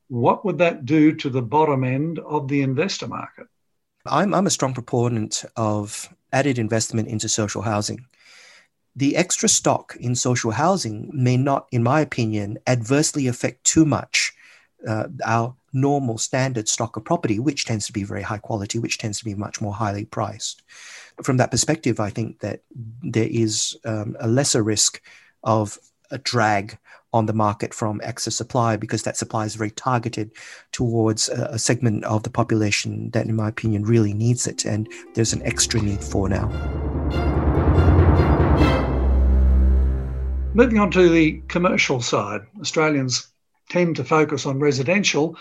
What 0.07 0.43
would 0.43 0.57
that 0.57 0.85
do 0.85 1.13
to 1.15 1.29
the 1.29 1.41
bottom 1.41 1.83
end 1.83 2.19
of 2.19 2.47
the 2.47 2.62
investor 2.62 3.07
market? 3.07 3.47
I'm, 4.07 4.33
I'm 4.33 4.47
a 4.47 4.51
strong 4.51 4.74
proponent 4.74 5.45
of 5.55 6.13
added 6.31 6.59
investment 6.59 7.07
into 7.07 7.29
social 7.29 7.62
housing. 7.62 8.05
The 8.95 9.17
extra 9.17 9.50
stock 9.50 9.95
in 10.00 10.15
social 10.15 10.51
housing 10.51 11.09
may 11.13 11.38
not, 11.38 11.67
in 11.71 11.83
my 11.83 12.01
opinion, 12.01 12.57
adversely 12.67 13.27
affect 13.27 13.63
too 13.63 13.85
much 13.85 14.31
uh, 14.88 15.07
our 15.25 15.55
normal 15.74 16.17
standard 16.17 16.69
stock 16.69 16.95
of 16.95 17.03
property, 17.03 17.39
which 17.39 17.65
tends 17.65 17.85
to 17.88 17.93
be 17.93 18.03
very 18.03 18.21
high 18.21 18.38
quality, 18.38 18.79
which 18.79 18.97
tends 18.97 19.19
to 19.19 19.25
be 19.25 19.35
much 19.35 19.59
more 19.59 19.74
highly 19.74 20.05
priced. 20.05 20.62
From 21.24 21.38
that 21.38 21.51
perspective, 21.51 22.00
I 22.00 22.09
think 22.09 22.39
that 22.39 22.62
there 23.01 23.27
is 23.29 23.77
um, 23.83 24.15
a 24.19 24.27
lesser 24.27 24.63
risk 24.63 25.01
of 25.43 25.77
a 26.12 26.17
drag 26.17 26.77
on 27.13 27.27
the 27.27 27.33
market 27.33 27.74
from 27.74 28.01
excess 28.03 28.35
supply 28.35 28.75
because 28.75 29.03
that 29.03 29.15
supply 29.15 29.45
is 29.45 29.55
very 29.55 29.71
targeted 29.71 30.31
towards 30.74 31.29
a, 31.29 31.45
a, 31.51 31.59
segment 31.59 32.03
of 32.03 32.24
the 32.24 32.29
population 32.29 33.09
that, 33.12 33.25
in 33.25 33.35
my 33.35 33.47
opinion, 33.47 33.83
really 33.83 34.13
needs 34.13 34.45
it. 34.45 34.65
And 34.65 34.89
there's 35.13 35.31
an 35.31 35.41
extra 35.43 35.81
need 35.81 36.03
for 36.03 36.27
now. 36.27 36.50
Moving 40.53 40.79
on 40.79 40.91
to 40.91 41.09
the 41.09 41.41
commercial 41.47 42.01
side, 42.01 42.41
Australians 42.59 43.27
tend 43.69 43.95
to 43.95 44.03
focus 44.03 44.45
on 44.45 44.59
residential, 44.59 45.38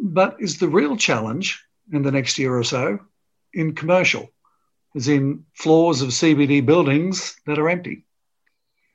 but 0.00 0.36
is 0.40 0.58
the 0.58 0.68
real 0.68 0.96
challenge 0.96 1.64
in 1.90 2.02
the 2.02 2.12
next 2.12 2.38
year 2.38 2.56
or 2.56 2.64
so 2.64 2.98
in 3.54 3.74
commercial, 3.74 4.30
as 4.94 5.08
in 5.08 5.44
floors 5.54 6.02
of 6.02 6.10
CBD 6.10 6.64
buildings 6.64 7.34
that 7.46 7.58
are 7.58 7.68
empty? 7.68 8.04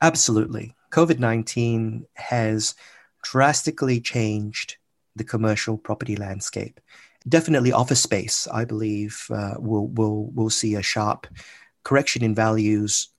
Absolutely. 0.01 0.75
COVID 0.91 1.19
19 1.19 2.05
has 2.15 2.75
drastically 3.23 3.99
changed 3.99 4.77
the 5.15 5.23
commercial 5.23 5.77
property 5.77 6.15
landscape. 6.15 6.79
Definitely, 7.27 7.73
office 7.73 8.01
space, 8.01 8.47
I 8.47 8.63
believe, 8.63 9.25
uh, 9.29 9.55
will, 9.57 9.87
will, 9.87 10.27
will 10.31 10.49
see 10.49 10.75
a 10.75 10.81
sharp 10.81 11.27
correction 11.83 12.23
in 12.23 12.35
values 12.35 13.09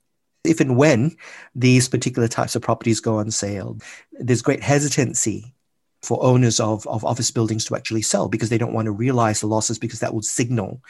if 0.45 0.61
and 0.61 0.77
when 0.77 1.17
these 1.55 1.89
particular 1.89 2.29
types 2.29 2.57
of 2.57 2.63
properties 2.63 3.01
go 3.01 3.19
on 3.19 3.31
sale. 3.31 3.77
There's 4.13 4.43
great 4.43 4.63
hesitancy 4.63 5.55
for 6.03 6.23
owners 6.23 6.61
of, 6.61 6.87
of 6.87 7.05
office 7.05 7.31
buildings 7.31 7.65
to 7.67 7.77
actually 7.77 8.03
sell 8.03 8.29
because 8.29 8.49
they 8.49 8.59
don't 8.59 8.73
want 8.73 8.87
to 8.87 8.93
realize 8.93 9.41
the 9.41 9.47
losses 9.47 9.79
because 9.79 10.01
that 10.01 10.15
would 10.15 10.25
signal 10.25 10.81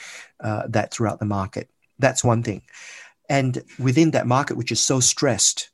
uh, 0.41 0.65
that 0.69 0.93
throughout 0.93 1.19
the 1.19 1.25
market. 1.25 1.71
That's 1.99 2.23
one 2.23 2.43
thing. 2.43 2.63
And 3.29 3.63
within 3.79 4.13
that 4.13 4.27
market, 4.27 4.57
which 4.57 4.73
is 4.73 4.81
so 4.81 5.01
stressed, 5.01 5.71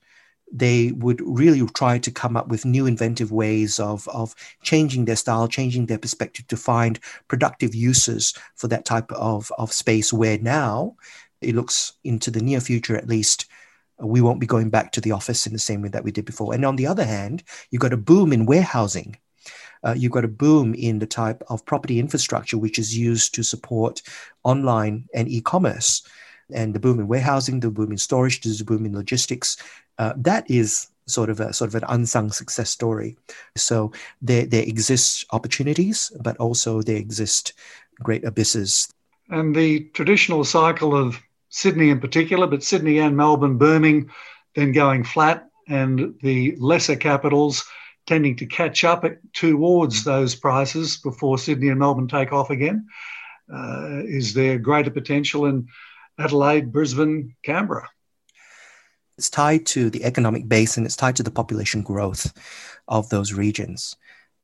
they 0.54 0.92
would 0.92 1.20
really 1.24 1.66
try 1.74 1.98
to 1.98 2.10
come 2.12 2.36
up 2.36 2.46
with 2.46 2.64
new 2.64 2.86
inventive 2.86 3.32
ways 3.32 3.80
of, 3.80 4.06
of 4.08 4.34
changing 4.62 5.04
their 5.04 5.16
style, 5.16 5.48
changing 5.48 5.86
their 5.86 5.98
perspective 5.98 6.46
to 6.46 6.56
find 6.56 7.00
productive 7.26 7.74
uses 7.74 8.32
for 8.54 8.68
that 8.68 8.84
type 8.84 9.10
of, 9.12 9.50
of 9.58 9.72
space 9.72 10.12
where 10.12 10.38
now 10.38 10.94
it 11.40 11.56
looks 11.56 11.94
into 12.04 12.30
the 12.30 12.40
near 12.40 12.60
future 12.60 12.96
at 12.96 13.08
least 13.08 13.46
we 13.98 14.20
won't 14.20 14.40
be 14.40 14.46
going 14.46 14.70
back 14.70 14.92
to 14.92 15.00
the 15.00 15.12
office 15.12 15.46
in 15.46 15.52
the 15.52 15.58
same 15.58 15.82
way 15.82 15.88
that 15.88 16.04
we 16.04 16.10
did 16.10 16.24
before. 16.24 16.54
And 16.54 16.64
on 16.64 16.76
the 16.76 16.86
other 16.86 17.04
hand, 17.04 17.42
you've 17.70 17.82
got 17.82 17.92
a 17.92 17.96
boom 17.98 18.32
in 18.32 18.46
warehousing. 18.46 19.16
Uh, 19.84 19.94
you've 19.96 20.12
got 20.12 20.24
a 20.24 20.28
boom 20.28 20.74
in 20.74 20.98
the 20.98 21.06
type 21.06 21.42
of 21.48 21.64
property 21.66 21.98
infrastructure 21.98 22.56
which 22.56 22.78
is 22.78 22.96
used 22.96 23.34
to 23.34 23.42
support 23.42 24.02
online 24.42 25.06
and 25.14 25.28
e-commerce 25.28 26.02
and 26.52 26.74
the 26.74 26.80
boom 26.80 27.00
in 27.00 27.08
warehousing, 27.08 27.60
the 27.60 27.70
boom 27.70 27.92
in 27.92 27.98
storage, 27.98 28.40
the 28.40 28.64
boom 28.64 28.86
in 28.86 28.94
logistics. 28.94 29.56
Uh, 29.98 30.12
that 30.16 30.50
is 30.50 30.88
sort 31.06 31.28
of 31.28 31.40
a 31.40 31.52
sort 31.52 31.68
of 31.68 31.74
an 31.74 31.88
unsung 31.88 32.30
success 32.30 32.70
story. 32.70 33.16
So 33.56 33.92
there 34.22 34.46
there 34.46 34.62
exists 34.62 35.24
opportunities, 35.32 36.12
but 36.20 36.36
also 36.38 36.82
there 36.82 36.96
exist 36.96 37.52
great 38.02 38.24
abysses. 38.24 38.88
And 39.30 39.54
the 39.54 39.84
traditional 39.94 40.44
cycle 40.44 40.94
of 40.94 41.20
Sydney 41.48 41.90
in 41.90 42.00
particular, 42.00 42.46
but 42.46 42.62
Sydney 42.62 42.98
and 42.98 43.16
Melbourne 43.16 43.58
booming, 43.58 44.10
then 44.54 44.72
going 44.72 45.04
flat, 45.04 45.48
and 45.68 46.14
the 46.22 46.56
lesser 46.58 46.96
capitals 46.96 47.64
tending 48.06 48.36
to 48.36 48.46
catch 48.46 48.84
up 48.84 49.04
towards 49.32 50.04
those 50.04 50.34
prices 50.34 50.98
before 50.98 51.38
Sydney 51.38 51.68
and 51.68 51.78
Melbourne 51.78 52.08
take 52.08 52.32
off 52.32 52.50
again. 52.50 52.86
Uh, 53.52 54.02
is 54.04 54.34
there 54.34 54.58
greater 54.58 54.90
potential 54.90 55.46
in 55.46 55.66
Adelaide, 56.18 56.72
Brisbane, 56.72 57.34
Canberra. 57.42 57.88
It's 59.16 59.30
tied 59.30 59.66
to 59.66 59.90
the 59.90 60.04
economic 60.04 60.48
base 60.48 60.76
and 60.76 60.86
it's 60.86 60.96
tied 60.96 61.16
to 61.16 61.22
the 61.22 61.30
population 61.30 61.82
growth 61.82 62.32
of 62.88 63.08
those 63.08 63.32
regions. 63.32 63.96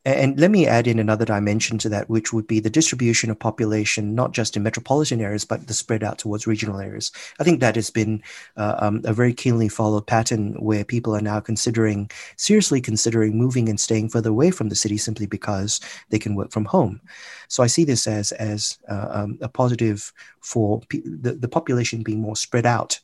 And 0.07 0.41
let 0.41 0.51
me 0.51 0.67
add 0.67 0.87
in 0.87 0.99
another 0.99 1.27
dimension 1.27 1.77
to 1.79 1.91
that, 1.91 2.09
which 2.09 2.33
would 2.33 2.47
be 2.47 2.59
the 2.59 2.71
distribution 2.71 3.31
of 3.31 3.39
population, 3.39 4.15
not 4.15 4.33
just 4.33 4.57
in 4.57 4.63
metropolitan 4.63 5.21
areas, 5.21 5.45
but 5.45 5.67
the 5.67 5.75
spread 5.75 6.03
out 6.03 6.17
towards 6.17 6.47
regional 6.47 6.81
areas. 6.81 7.13
I 7.39 7.45
think 7.45 7.61
that 7.61 7.75
has 7.77 7.91
been 7.91 8.23
uh, 8.57 8.77
um, 8.79 9.03
a 9.05 9.13
very 9.13 9.35
keenly 9.35 9.69
followed 9.69 10.07
pattern 10.07 10.55
where 10.55 10.85
people 10.85 11.15
are 11.15 11.21
now 11.21 11.39
considering, 11.39 12.11
seriously 12.37 12.81
considering 12.81 13.37
moving 13.37 13.69
and 13.69 13.79
staying 13.79 14.09
further 14.09 14.31
away 14.31 14.51
from 14.51 14.71
the 14.71 14.75
city 14.75 14.97
simply 14.97 15.27
because 15.27 15.81
they 16.09 16.19
can 16.19 16.35
work 16.35 16.51
from 16.51 16.65
home. 16.65 17.03
So 17.49 17.63
I 17.63 17.67
see 17.67 17.85
this 17.85 18.07
as, 18.07 18.33
as 18.33 18.79
uh, 18.89 19.09
um, 19.11 19.39
a 19.43 19.51
positive 19.51 20.15
for 20.41 20.81
pe- 20.89 21.03
the, 21.05 21.35
the 21.35 21.49
population 21.49 22.03
being 22.03 22.21
more 22.21 22.37
spread 22.37 22.65
out 22.65 23.01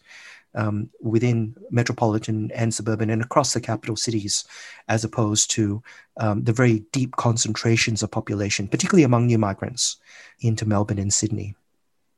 um, 0.57 0.91
within 1.01 1.55
metropolitan 1.71 2.51
and 2.53 2.75
suburban 2.75 3.11
and 3.11 3.23
across 3.23 3.53
the 3.53 3.61
capital 3.61 3.97
cities, 3.97 4.45
as 4.89 5.05
opposed 5.05 5.51
to 5.53 5.83
um, 6.17 6.43
the 6.45 6.53
very 6.53 6.81
deep 6.93 7.15
concentrations 7.17 8.03
of 8.03 8.11
population, 8.11 8.67
particularly 8.67 9.05
among 9.05 9.27
new 9.27 9.39
migrants 9.39 9.97
into 10.41 10.67
Melbourne 10.67 10.99
and 10.99 11.13
Sydney. 11.13 11.55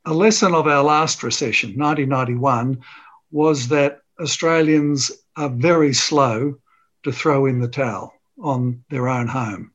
A 0.05 0.13
lesson 0.13 0.55
of 0.55 0.67
our 0.67 0.83
last 0.83 1.21
recession, 1.21 1.77
1991, 1.77 2.81
was 3.31 3.67
that 3.67 4.01
Australians 4.19 5.11
are 5.35 5.49
very 5.49 5.93
slow 5.93 6.57
to 7.03 7.11
throw 7.11 7.45
in 7.45 7.59
the 7.59 7.67
towel 7.67 8.13
on 8.41 8.83
their 8.89 9.07
own 9.07 9.27
home. 9.27 9.71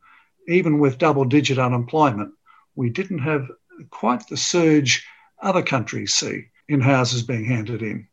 Even 0.48 0.78
with 0.78 0.98
double 0.98 1.24
digit 1.24 1.58
unemployment, 1.58 2.32
we 2.74 2.90
didn't 2.90 3.20
have 3.20 3.50
quite 3.90 4.26
the 4.28 4.36
surge 4.36 5.06
other 5.40 5.62
countries 5.62 6.14
see 6.14 6.46
in 6.68 6.80
houses 6.80 7.22
being 7.22 7.44
handed 7.44 7.82
in. 7.82 8.08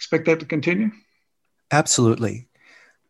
Expect 0.00 0.24
that 0.24 0.40
to 0.40 0.46
continue? 0.46 0.90
Absolutely. 1.70 2.48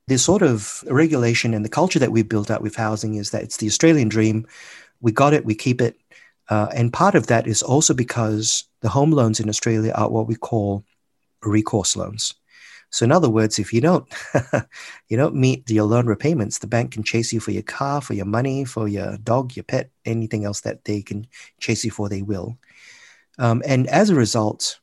The 0.09 0.19
sort 0.19 0.43
of 0.43 0.83
regulation 0.89 1.55
and 1.55 1.65
the 1.65 1.69
culture 1.69 2.01
that 2.01 2.11
we've 2.11 2.29
built 2.29 2.51
out 2.51 2.63
with 2.63 2.75
housing 2.75 3.15
is 3.15 3.31
that 3.31 3.45
it's 3.45 3.59
the 3.59 3.69
Australian 3.69 4.09
dream. 4.09 4.45
We 5.01 5.13
got 5.13 5.33
it, 5.33 5.45
we 5.45 5.55
keep 5.55 5.81
it. 5.81 5.97
Uh, 6.49 6.67
and 6.75 6.93
part 6.93 7.15
of 7.15 7.29
that 7.29 7.47
is 7.47 7.63
also 7.63 7.95
because 7.95 8.65
the 8.81 8.89
home 8.89 9.13
loans 9.13 9.39
in 9.39 9.49
Australia 9.49 9.93
are 9.93 10.11
what 10.11 10.27
we 10.27 10.35
call 10.35 10.85
recourse 11.45 11.95
loans. 11.95 12.35
So 12.91 13.05
in 13.05 13.13
other 13.13 13.31
words, 13.31 13.61
if 13.61 13.73
you 13.73 13.81
don't 13.81 14.13
you 15.09 15.17
don't 15.17 15.37
meet 15.37 15.71
your 15.71 15.85
loan 15.85 16.07
repayments, 16.07 16.59
the 16.59 16.67
bank 16.67 16.91
can 16.91 17.05
chase 17.05 17.33
you 17.33 17.39
for 17.39 17.53
your 17.53 17.63
car, 17.63 18.01
for 18.01 18.15
your 18.15 18.27
money, 18.27 18.65
for 18.65 18.89
your 18.89 19.17
dog, 19.19 19.55
your 19.55 19.63
pet, 19.63 19.91
anything 20.05 20.45
else 20.45 20.63
that 20.63 20.85
they 20.87 21.03
can 21.03 21.29
chase 21.61 21.85
you 21.85 21.93
for, 21.93 22.09
they 22.09 22.23
will. 22.23 22.59
Um, 23.39 23.63
and 23.65 23.87
as 23.87 24.11
a 24.11 24.17
result, 24.17 24.80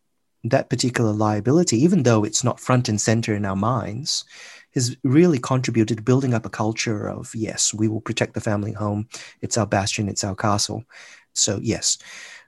that 0.49 0.69
particular 0.69 1.11
liability, 1.11 1.77
even 1.77 2.03
though 2.03 2.23
it's 2.23 2.43
not 2.43 2.59
front 2.59 2.89
and 2.89 2.99
center 2.99 3.35
in 3.35 3.45
our 3.45 3.55
minds, 3.55 4.25
has 4.73 4.95
really 5.03 5.39
contributed 5.39 5.97
to 5.97 6.03
building 6.03 6.33
up 6.33 6.45
a 6.45 6.49
culture 6.49 7.07
of 7.07 7.33
yes, 7.33 7.73
we 7.73 7.87
will 7.87 8.01
protect 8.01 8.33
the 8.33 8.41
family 8.41 8.71
home. 8.71 9.07
It's 9.41 9.57
our 9.57 9.65
bastion, 9.65 10.07
it's 10.07 10.23
our 10.23 10.35
castle. 10.35 10.83
So 11.33 11.59
yes, 11.61 11.97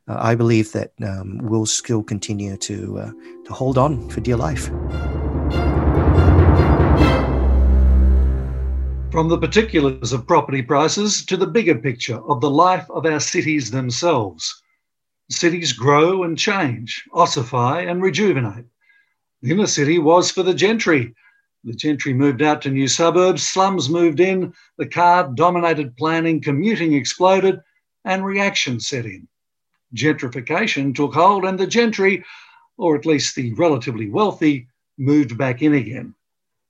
uh, 0.07 0.17
I 0.19 0.35
believe 0.35 0.71
that 0.73 0.91
um, 1.03 1.39
we'll 1.41 1.65
still 1.65 2.03
continue 2.03 2.57
to 2.57 2.99
uh, 2.99 3.11
to 3.45 3.53
hold 3.53 3.77
on 3.77 4.09
for 4.09 4.21
dear 4.21 4.37
life. 4.37 4.67
From 9.11 9.27
the 9.27 9.39
particulars 9.39 10.13
of 10.13 10.27
property 10.27 10.61
prices 10.61 11.25
to 11.25 11.35
the 11.35 11.47
bigger 11.47 11.75
picture 11.75 12.19
of 12.29 12.41
the 12.41 12.49
life 12.49 12.87
of 12.91 13.05
our 13.05 13.19
cities 13.19 13.71
themselves. 13.71 14.61
Cities 15.31 15.73
grow 15.73 16.23
and 16.23 16.37
change, 16.37 17.03
ossify 17.13 17.81
and 17.81 18.01
rejuvenate. 18.01 18.65
The 19.41 19.51
inner 19.51 19.67
city 19.67 19.99
was 19.99 20.31
for 20.31 20.41
the 20.41 20.55
gentry. 20.55 21.13
The 21.63 21.73
gentry 21.73 22.13
moved 22.13 22.41
out 22.41 22.63
to 22.63 22.71
new 22.71 22.87
suburbs, 22.87 23.43
slums 23.45 23.89
moved 23.89 24.19
in, 24.19 24.53
the 24.77 24.87
car 24.87 25.31
dominated 25.35 25.95
planning, 25.97 26.41
commuting 26.41 26.93
exploded, 26.93 27.61
and 28.05 28.25
reaction 28.25 28.79
set 28.79 29.05
in. 29.05 29.27
Gentrification 29.95 30.95
took 30.95 31.13
hold, 31.13 31.45
and 31.45 31.59
the 31.59 31.67
gentry, 31.67 32.23
or 32.77 32.95
at 32.95 33.05
least 33.05 33.35
the 33.35 33.53
relatively 33.53 34.09
wealthy, 34.09 34.67
moved 34.97 35.37
back 35.37 35.61
in 35.61 35.75
again. 35.75 36.15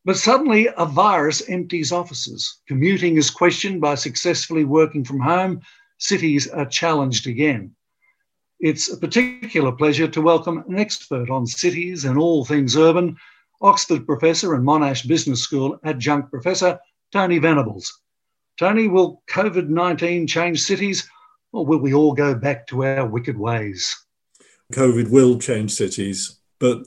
But 0.03 0.17
suddenly, 0.17 0.67
a 0.77 0.85
virus 0.85 1.47
empties 1.49 1.91
offices. 1.91 2.59
Commuting 2.67 3.15
is 3.15 3.29
questioned 3.29 3.79
by 3.79 3.95
successfully 3.95 4.65
working 4.65 5.05
from 5.05 5.19
home. 5.19 5.61
Cities 5.97 6.47
are 6.47 6.65
challenged 6.65 7.25
again. 7.25 7.75
It's 8.59 8.91
a 8.91 8.97
particular 8.97 9.71
pleasure 9.71 10.07
to 10.09 10.21
welcome 10.21 10.65
an 10.67 10.77
expert 10.77 11.29
on 11.29 11.47
cities 11.47 12.03
and 12.03 12.17
all 12.17 12.43
things 12.43 12.75
urban, 12.75 13.15
Oxford 13.61 14.05
professor 14.05 14.53
and 14.53 14.67
Monash 14.67 15.07
Business 15.07 15.41
School 15.41 15.79
adjunct 15.85 16.29
professor 16.29 16.77
Tony 17.13 17.39
Venables. 17.39 18.01
Tony, 18.59 18.89
will 18.89 19.23
COVID 19.29 19.69
19 19.69 20.27
change 20.27 20.61
cities 20.61 21.09
or 21.53 21.65
will 21.65 21.79
we 21.79 21.93
all 21.93 22.13
go 22.13 22.35
back 22.35 22.67
to 22.67 22.83
our 22.83 23.07
wicked 23.07 23.37
ways? 23.37 23.95
COVID 24.73 25.09
will 25.09 25.39
change 25.39 25.71
cities, 25.71 26.37
but 26.59 26.83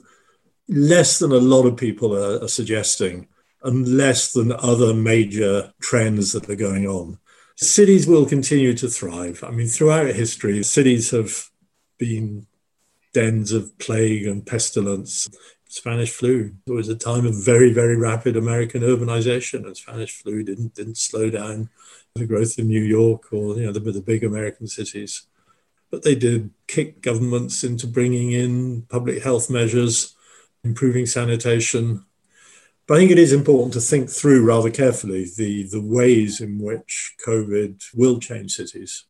less 0.69 1.17
than 1.17 1.31
a 1.31 1.37
lot 1.37 1.65
of 1.65 1.75
people 1.75 2.15
are, 2.15 2.43
are 2.43 2.47
suggesting, 2.47 3.27
and 3.63 3.97
less 3.97 4.31
than 4.31 4.51
other 4.51 4.93
major 4.93 5.73
trends 5.81 6.33
that 6.33 6.47
are 6.47 6.55
going 6.55 6.85
on. 6.85 7.17
Cities 7.55 8.05
will 8.05 8.27
continue 8.27 8.75
to 8.75 8.87
thrive. 8.87 9.43
I 9.43 9.49
mean, 9.49 9.67
throughout 9.67 10.07
history, 10.07 10.61
cities 10.61 11.09
have 11.11 11.49
been 11.97 12.47
dens 13.13 13.51
of 13.51 13.77
plague 13.79 14.25
and 14.25 14.45
pestilence. 14.45 15.29
Spanish 15.67 16.11
flu. 16.11 16.51
There 16.65 16.75
was 16.75 16.89
a 16.89 16.95
time 16.95 17.25
of 17.25 17.35
very, 17.35 17.73
very 17.73 17.95
rapid 17.95 18.37
American 18.37 18.83
urbanization, 18.83 19.65
and 19.65 19.75
Spanish 19.75 20.11
flu 20.11 20.43
didn't 20.43 20.75
didn't 20.75 20.97
slow 20.97 21.31
down 21.31 21.69
the 22.15 22.27
growth 22.27 22.59
of 22.59 22.65
New 22.65 22.81
York 22.81 23.33
or 23.33 23.55
you 23.55 23.65
know 23.65 23.71
the, 23.71 23.79
the 23.79 24.01
big 24.01 24.23
American 24.23 24.67
cities. 24.67 25.23
But 25.89 26.03
they 26.03 26.15
did 26.15 26.51
kick 26.67 27.01
governments 27.01 27.63
into 27.63 27.87
bringing 27.87 28.31
in 28.31 28.83
public 28.83 29.23
health 29.23 29.49
measures, 29.49 30.15
improving 30.63 31.05
sanitation. 31.05 32.05
But 32.87 32.95
I 32.95 32.97
think 32.97 33.11
it 33.11 33.19
is 33.19 33.33
important 33.33 33.73
to 33.73 33.79
think 33.79 34.09
through 34.09 34.45
rather 34.45 34.69
carefully 34.69 35.25
the, 35.37 35.63
the 35.63 35.81
ways 35.81 36.41
in 36.41 36.59
which 36.59 37.15
COVID 37.25 37.83
will 37.95 38.19
change 38.19 38.51
cities. 38.51 39.05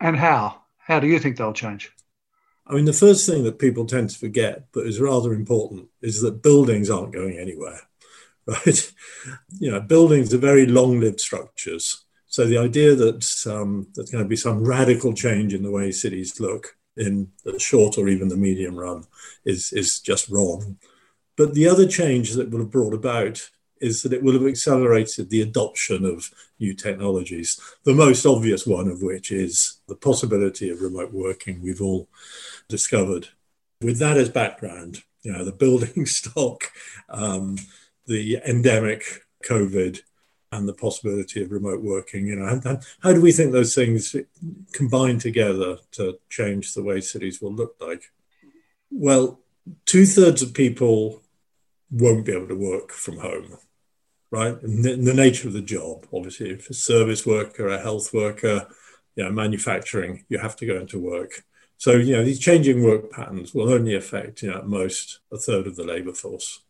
And 0.00 0.16
how? 0.16 0.62
How 0.78 1.00
do 1.00 1.06
you 1.06 1.18
think 1.18 1.36
they'll 1.36 1.52
change? 1.52 1.93
I 2.66 2.74
mean, 2.74 2.86
the 2.86 2.92
first 2.92 3.28
thing 3.28 3.44
that 3.44 3.58
people 3.58 3.84
tend 3.84 4.10
to 4.10 4.18
forget, 4.18 4.64
but 4.72 4.86
is 4.86 5.00
rather 5.00 5.34
important, 5.34 5.88
is 6.00 6.22
that 6.22 6.42
buildings 6.42 6.88
aren't 6.88 7.12
going 7.12 7.38
anywhere, 7.38 7.80
right? 8.46 8.92
You 9.58 9.70
know, 9.70 9.80
buildings 9.80 10.32
are 10.32 10.38
very 10.38 10.66
long 10.66 10.98
lived 10.98 11.20
structures. 11.20 12.04
So 12.26 12.46
the 12.46 12.58
idea 12.58 12.94
that 12.94 13.46
um, 13.46 13.88
there's 13.94 14.10
going 14.10 14.24
to 14.24 14.28
be 14.28 14.36
some 14.36 14.64
radical 14.64 15.12
change 15.12 15.52
in 15.54 15.62
the 15.62 15.70
way 15.70 15.92
cities 15.92 16.40
look 16.40 16.76
in 16.96 17.28
the 17.44 17.58
short 17.58 17.98
or 17.98 18.08
even 18.08 18.28
the 18.28 18.36
medium 18.36 18.76
run 18.76 19.04
is, 19.44 19.72
is 19.72 20.00
just 20.00 20.28
wrong. 20.28 20.78
But 21.36 21.54
the 21.54 21.68
other 21.68 21.86
change 21.86 22.32
that 22.32 22.50
will 22.50 22.60
have 22.60 22.70
brought 22.70 22.94
about 22.94 23.50
is 23.80 24.02
that 24.02 24.12
it 24.12 24.22
will 24.22 24.32
have 24.32 24.46
accelerated 24.46 25.28
the 25.28 25.42
adoption 25.42 26.04
of 26.04 26.30
new 26.58 26.74
technologies. 26.74 27.60
The 27.84 27.94
most 27.94 28.24
obvious 28.24 28.66
one 28.66 28.88
of 28.88 29.02
which 29.02 29.30
is 29.30 29.80
the 29.88 29.96
possibility 29.96 30.70
of 30.70 30.80
remote 30.80 31.12
working. 31.12 31.60
We've 31.60 31.82
all 31.82 32.08
discovered. 32.68 33.28
With 33.80 33.98
that 33.98 34.16
as 34.16 34.28
background, 34.28 35.02
you 35.22 35.32
know, 35.32 35.44
the 35.44 35.52
building 35.52 36.06
stock, 36.20 36.70
um, 37.08 37.56
the 38.06 38.38
endemic 38.46 39.24
COVID, 39.44 40.00
and 40.54 40.68
the 40.68 40.74
possibility 40.74 41.42
of 41.42 41.50
remote 41.50 41.82
working, 41.82 42.26
you 42.26 42.36
know, 42.36 42.60
how, 42.64 42.78
how 43.00 43.12
do 43.12 43.20
we 43.20 43.32
think 43.32 43.52
those 43.52 43.74
things 43.74 44.14
combine 44.72 45.18
together 45.18 45.78
to 45.92 46.18
change 46.30 46.74
the 46.74 46.82
way 46.82 47.00
cities 47.00 47.42
will 47.42 47.52
look 47.52 47.74
like? 47.80 48.12
Well, 48.90 49.40
two 49.84 50.06
thirds 50.06 50.42
of 50.42 50.54
people 50.54 51.22
won't 51.90 52.24
be 52.24 52.32
able 52.32 52.48
to 52.48 52.54
work 52.54 52.92
from 52.92 53.18
home, 53.18 53.58
right? 54.30 54.60
And 54.62 54.84
the, 54.84 54.94
the 54.96 55.14
nature 55.14 55.48
of 55.48 55.54
the 55.54 55.60
job, 55.60 56.06
obviously, 56.12 56.50
if 56.50 56.70
a 56.70 56.74
service 56.74 57.26
worker, 57.26 57.68
a 57.68 57.80
health 57.80 58.12
worker, 58.12 58.68
you 59.16 59.24
know, 59.24 59.32
manufacturing, 59.32 60.24
you 60.28 60.38
have 60.38 60.56
to 60.56 60.66
go 60.66 60.76
into 60.76 60.98
work. 60.98 61.44
So, 61.78 61.92
you 61.92 62.12
know, 62.12 62.24
these 62.24 62.38
changing 62.38 62.82
work 62.82 63.10
patterns 63.10 63.54
will 63.54 63.70
only 63.70 63.94
affect, 63.94 64.42
you 64.42 64.50
know, 64.50 64.58
at 64.58 64.66
most 64.66 65.20
a 65.32 65.36
third 65.36 65.66
of 65.66 65.76
the 65.76 65.84
labor 65.84 66.12
force. 66.12 66.60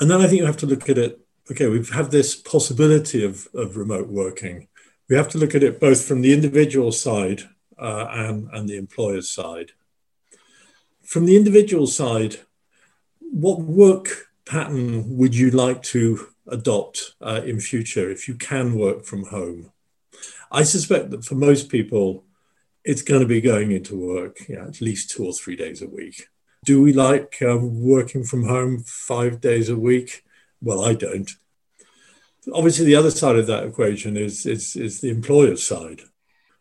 And 0.00 0.10
then 0.10 0.20
I 0.20 0.26
think 0.26 0.40
you 0.40 0.46
have 0.46 0.58
to 0.58 0.66
look 0.66 0.88
at 0.88 0.98
it, 0.98 1.20
okay, 1.50 1.68
we 1.68 1.78
have 1.78 1.90
had 1.90 2.10
this 2.10 2.36
possibility 2.36 3.24
of, 3.24 3.48
of 3.54 3.76
remote 3.76 4.08
working. 4.08 4.68
We 5.08 5.16
have 5.16 5.28
to 5.30 5.38
look 5.38 5.54
at 5.54 5.62
it 5.62 5.80
both 5.80 6.04
from 6.04 6.20
the 6.20 6.32
individual 6.32 6.92
side 6.92 7.42
uh, 7.78 8.06
and, 8.10 8.48
and 8.52 8.68
the 8.68 8.76
employer's 8.76 9.30
side. 9.30 9.72
From 11.02 11.24
the 11.24 11.36
individual 11.36 11.86
side, 11.86 12.36
what 13.20 13.60
work 13.60 14.28
pattern 14.44 15.16
would 15.16 15.34
you 15.34 15.50
like 15.50 15.82
to 15.82 16.28
adopt 16.48 17.14
uh, 17.20 17.42
in 17.44 17.60
future 17.60 18.10
if 18.10 18.28
you 18.28 18.34
can 18.34 18.78
work 18.78 19.04
from 19.04 19.24
home? 19.24 19.72
I 20.50 20.62
suspect 20.62 21.10
that 21.10 21.24
for 21.24 21.34
most 21.34 21.68
people, 21.68 22.24
it's 22.86 23.02
going 23.02 23.20
to 23.20 23.26
be 23.26 23.40
going 23.40 23.72
into 23.72 23.98
work 23.98 24.48
at 24.48 24.80
least 24.80 25.10
two 25.10 25.26
or 25.26 25.32
three 25.32 25.56
days 25.56 25.82
a 25.82 25.88
week. 25.88 26.28
Do 26.64 26.80
we 26.80 26.92
like 26.92 27.42
um, 27.42 27.82
working 27.82 28.22
from 28.22 28.44
home 28.44 28.84
five 28.86 29.40
days 29.40 29.68
a 29.68 29.76
week? 29.76 30.22
Well, 30.62 30.84
I 30.84 30.94
don't. 30.94 31.30
Obviously, 32.54 32.86
the 32.86 32.94
other 32.94 33.10
side 33.10 33.36
of 33.36 33.48
that 33.48 33.64
equation 33.64 34.16
is, 34.16 34.46
is, 34.46 34.76
is 34.76 35.00
the 35.00 35.10
employer's 35.10 35.66
side. 35.66 36.02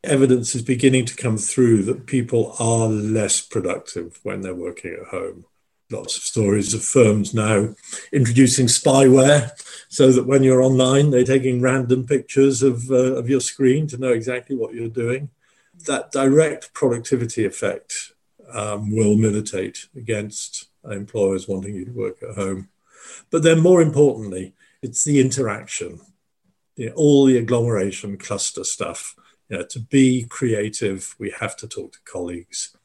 Evidence 0.04 0.56
is 0.56 0.64
beginning 0.64 1.06
to 1.06 1.16
come 1.16 1.38
through 1.38 1.84
that 1.84 2.08
people 2.08 2.56
are 2.60 2.88
less 2.88 3.42
productive 3.42 4.20
when 4.24 4.42
they're 4.42 4.56
working 4.56 4.98
at 5.00 5.10
home. 5.10 5.46
Lots 5.92 6.18
of 6.18 6.24
stories 6.24 6.74
of 6.74 6.84
firms 6.84 7.36
now 7.36 7.76
introducing 8.12 8.66
spyware 8.66 9.52
so 9.90 10.12
that 10.12 10.26
when 10.26 10.42
you're 10.42 10.64
online, 10.64 11.12
they're 11.12 11.24
taking 11.24 11.62
random 11.62 12.08
pictures 12.08 12.64
of, 12.64 12.90
uh, 12.90 13.14
of 13.14 13.30
your 13.30 13.42
screen 13.42 13.86
to 13.88 13.98
know 14.00 14.12
exactly 14.12 14.56
what 14.56 14.74
you're 14.74 14.90
doing 14.90 15.30
that 15.86 16.12
direct 16.12 16.74
productivity 16.74 17.46
effect 17.46 18.14
um, 18.52 18.96
will 18.96 19.16
militate 19.16 19.88
against 19.96 20.68
employers 20.90 21.48
wanting 21.48 21.76
you 21.76 21.86
to 21.86 21.92
work 21.92 22.22
at 22.22 22.36
home. 22.36 22.70
But 23.32 23.44
then, 23.44 23.60
more 23.62 23.82
importantly, 23.82 24.54
it's 24.82 25.04
the 25.04 25.20
interaction, 25.20 26.00
you 26.76 26.90
know, 26.90 26.96
all 26.96 27.26
the 27.26 27.38
agglomeration 27.38 28.18
cluster 28.18 28.64
stuff. 28.64 29.16
You 29.50 29.58
know, 29.58 29.66
to 29.66 29.80
be 29.80 30.24
creative, 30.24 31.16
we 31.20 31.34
have 31.40 31.56
to 31.58 31.68
talk 31.68 31.94
to 31.94 32.00
colleagues. 32.06 32.76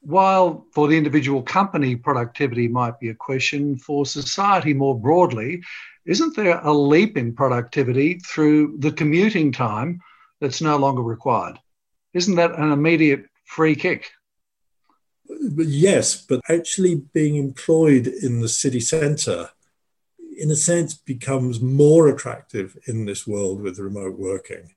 While 0.00 0.66
for 0.72 0.88
the 0.88 0.96
individual 0.96 1.42
company, 1.42 1.94
productivity 1.94 2.68
might 2.68 2.98
be 2.98 3.10
a 3.10 3.14
question, 3.14 3.76
for 3.76 4.06
society 4.06 4.72
more 4.72 4.98
broadly, 4.98 5.62
isn't 6.06 6.34
there 6.36 6.58
a 6.60 6.72
leap 6.72 7.16
in 7.16 7.34
productivity 7.34 8.18
through 8.20 8.78
the 8.78 8.92
commuting 8.92 9.52
time 9.52 10.00
that's 10.40 10.62
no 10.62 10.76
longer 10.78 11.02
required? 11.02 11.58
Isn't 12.12 12.36
that 12.36 12.58
an 12.58 12.72
immediate 12.72 13.26
free 13.44 13.74
kick? 13.74 14.10
Yes, 15.28 16.20
but 16.20 16.40
actually 16.48 16.96
being 17.12 17.36
employed 17.36 18.06
in 18.06 18.40
the 18.40 18.48
city 18.48 18.80
centre, 18.80 19.50
in 20.36 20.50
a 20.50 20.56
sense, 20.56 20.94
becomes 20.94 21.60
more 21.60 22.08
attractive 22.08 22.76
in 22.86 23.04
this 23.04 23.26
world 23.26 23.62
with 23.62 23.78
remote 23.78 24.18
working. 24.18 24.74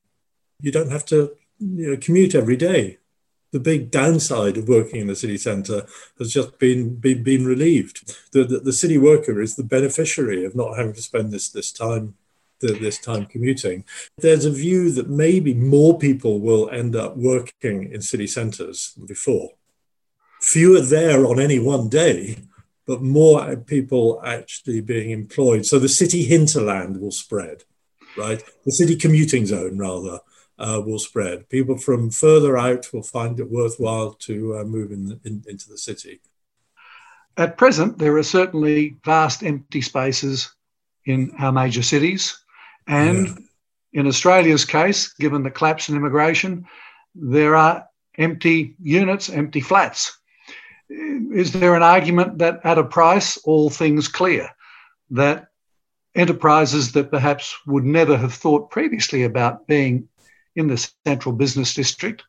You 0.61 0.71
don't 0.71 0.91
have 0.91 1.05
to 1.07 1.35
you 1.59 1.91
know, 1.91 1.97
commute 1.97 2.35
every 2.35 2.55
day. 2.55 2.99
The 3.51 3.59
big 3.59 3.91
downside 3.91 4.57
of 4.57 4.67
working 4.67 5.01
in 5.01 5.07
the 5.07 5.15
city 5.15 5.37
centre 5.37 5.85
has 6.17 6.31
just 6.31 6.57
been, 6.59 6.95
been, 6.95 7.23
been 7.23 7.45
relieved. 7.45 8.15
The, 8.31 8.43
the, 8.43 8.59
the 8.59 8.73
city 8.73 8.97
worker 8.97 9.41
is 9.41 9.55
the 9.55 9.63
beneficiary 9.63 10.43
of 10.43 10.55
not 10.55 10.77
having 10.77 10.93
to 10.93 11.01
spend 11.01 11.31
this, 11.31 11.49
this 11.49 11.71
time 11.71 12.15
this 12.71 12.99
time 12.99 13.25
commuting. 13.25 13.83
There's 14.17 14.45
a 14.45 14.51
view 14.51 14.91
that 14.91 15.09
maybe 15.09 15.53
more 15.53 15.97
people 15.97 16.39
will 16.39 16.69
end 16.69 16.95
up 16.95 17.17
working 17.17 17.91
in 17.91 18.01
city 18.01 18.27
centres 18.27 18.93
than 18.95 19.05
before. 19.05 19.51
Fewer 20.41 20.81
there 20.81 21.25
on 21.25 21.39
any 21.39 21.59
one 21.59 21.89
day, 21.89 22.37
but 22.85 23.01
more 23.01 23.55
people 23.55 24.21
actually 24.25 24.81
being 24.81 25.11
employed. 25.11 25.65
So 25.65 25.79
the 25.79 25.89
city 25.89 26.23
hinterland 26.23 26.99
will 26.99 27.11
spread, 27.11 27.63
right? 28.17 28.43
The 28.65 28.71
city 28.71 28.95
commuting 28.95 29.45
zone, 29.45 29.77
rather, 29.77 30.19
uh, 30.59 30.81
will 30.85 30.99
spread. 30.99 31.49
People 31.49 31.77
from 31.77 32.09
further 32.09 32.57
out 32.57 32.91
will 32.93 33.03
find 33.03 33.39
it 33.39 33.49
worthwhile 33.49 34.13
to 34.13 34.57
uh, 34.57 34.63
move 34.63 34.91
in, 34.91 35.19
in, 35.23 35.43
into 35.47 35.69
the 35.69 35.77
city. 35.77 36.21
At 37.35 37.57
present, 37.57 37.97
there 37.97 38.15
are 38.17 38.23
certainly 38.23 38.97
vast 39.03 39.43
empty 39.43 39.81
spaces 39.81 40.53
in 41.05 41.31
our 41.39 41.51
major 41.51 41.81
cities. 41.81 42.39
And 42.87 43.27
yeah. 43.27 44.01
in 44.01 44.07
Australia's 44.07 44.65
case, 44.65 45.13
given 45.13 45.43
the 45.43 45.51
collapse 45.51 45.89
in 45.89 45.95
immigration, 45.95 46.65
there 47.15 47.55
are 47.55 47.85
empty 48.17 48.75
units, 48.81 49.29
empty 49.29 49.61
flats. 49.61 50.17
Is 50.89 51.51
there 51.53 51.75
an 51.75 51.83
argument 51.83 52.39
that 52.39 52.59
at 52.63 52.77
a 52.77 52.83
price, 52.83 53.37
all 53.37 53.69
things 53.69 54.07
clear, 54.07 54.49
that 55.11 55.47
enterprises 56.15 56.91
that 56.91 57.09
perhaps 57.09 57.55
would 57.65 57.85
never 57.85 58.17
have 58.17 58.33
thought 58.33 58.69
previously 58.69 59.23
about 59.23 59.65
being 59.67 60.07
in 60.55 60.67
the 60.67 60.89
central 61.05 61.33
business 61.33 61.73
district 61.73 62.23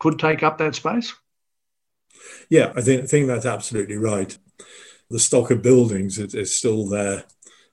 could 0.00 0.18
take 0.18 0.42
up 0.42 0.58
that 0.58 0.74
space? 0.74 1.12
Yeah, 2.48 2.72
I 2.74 2.80
think, 2.80 3.02
I 3.02 3.06
think 3.06 3.26
that's 3.26 3.46
absolutely 3.46 3.96
right. 3.96 4.36
The 5.10 5.18
stock 5.18 5.50
of 5.50 5.62
buildings 5.62 6.18
is, 6.18 6.34
is 6.34 6.56
still 6.56 6.88
there, 6.88 7.24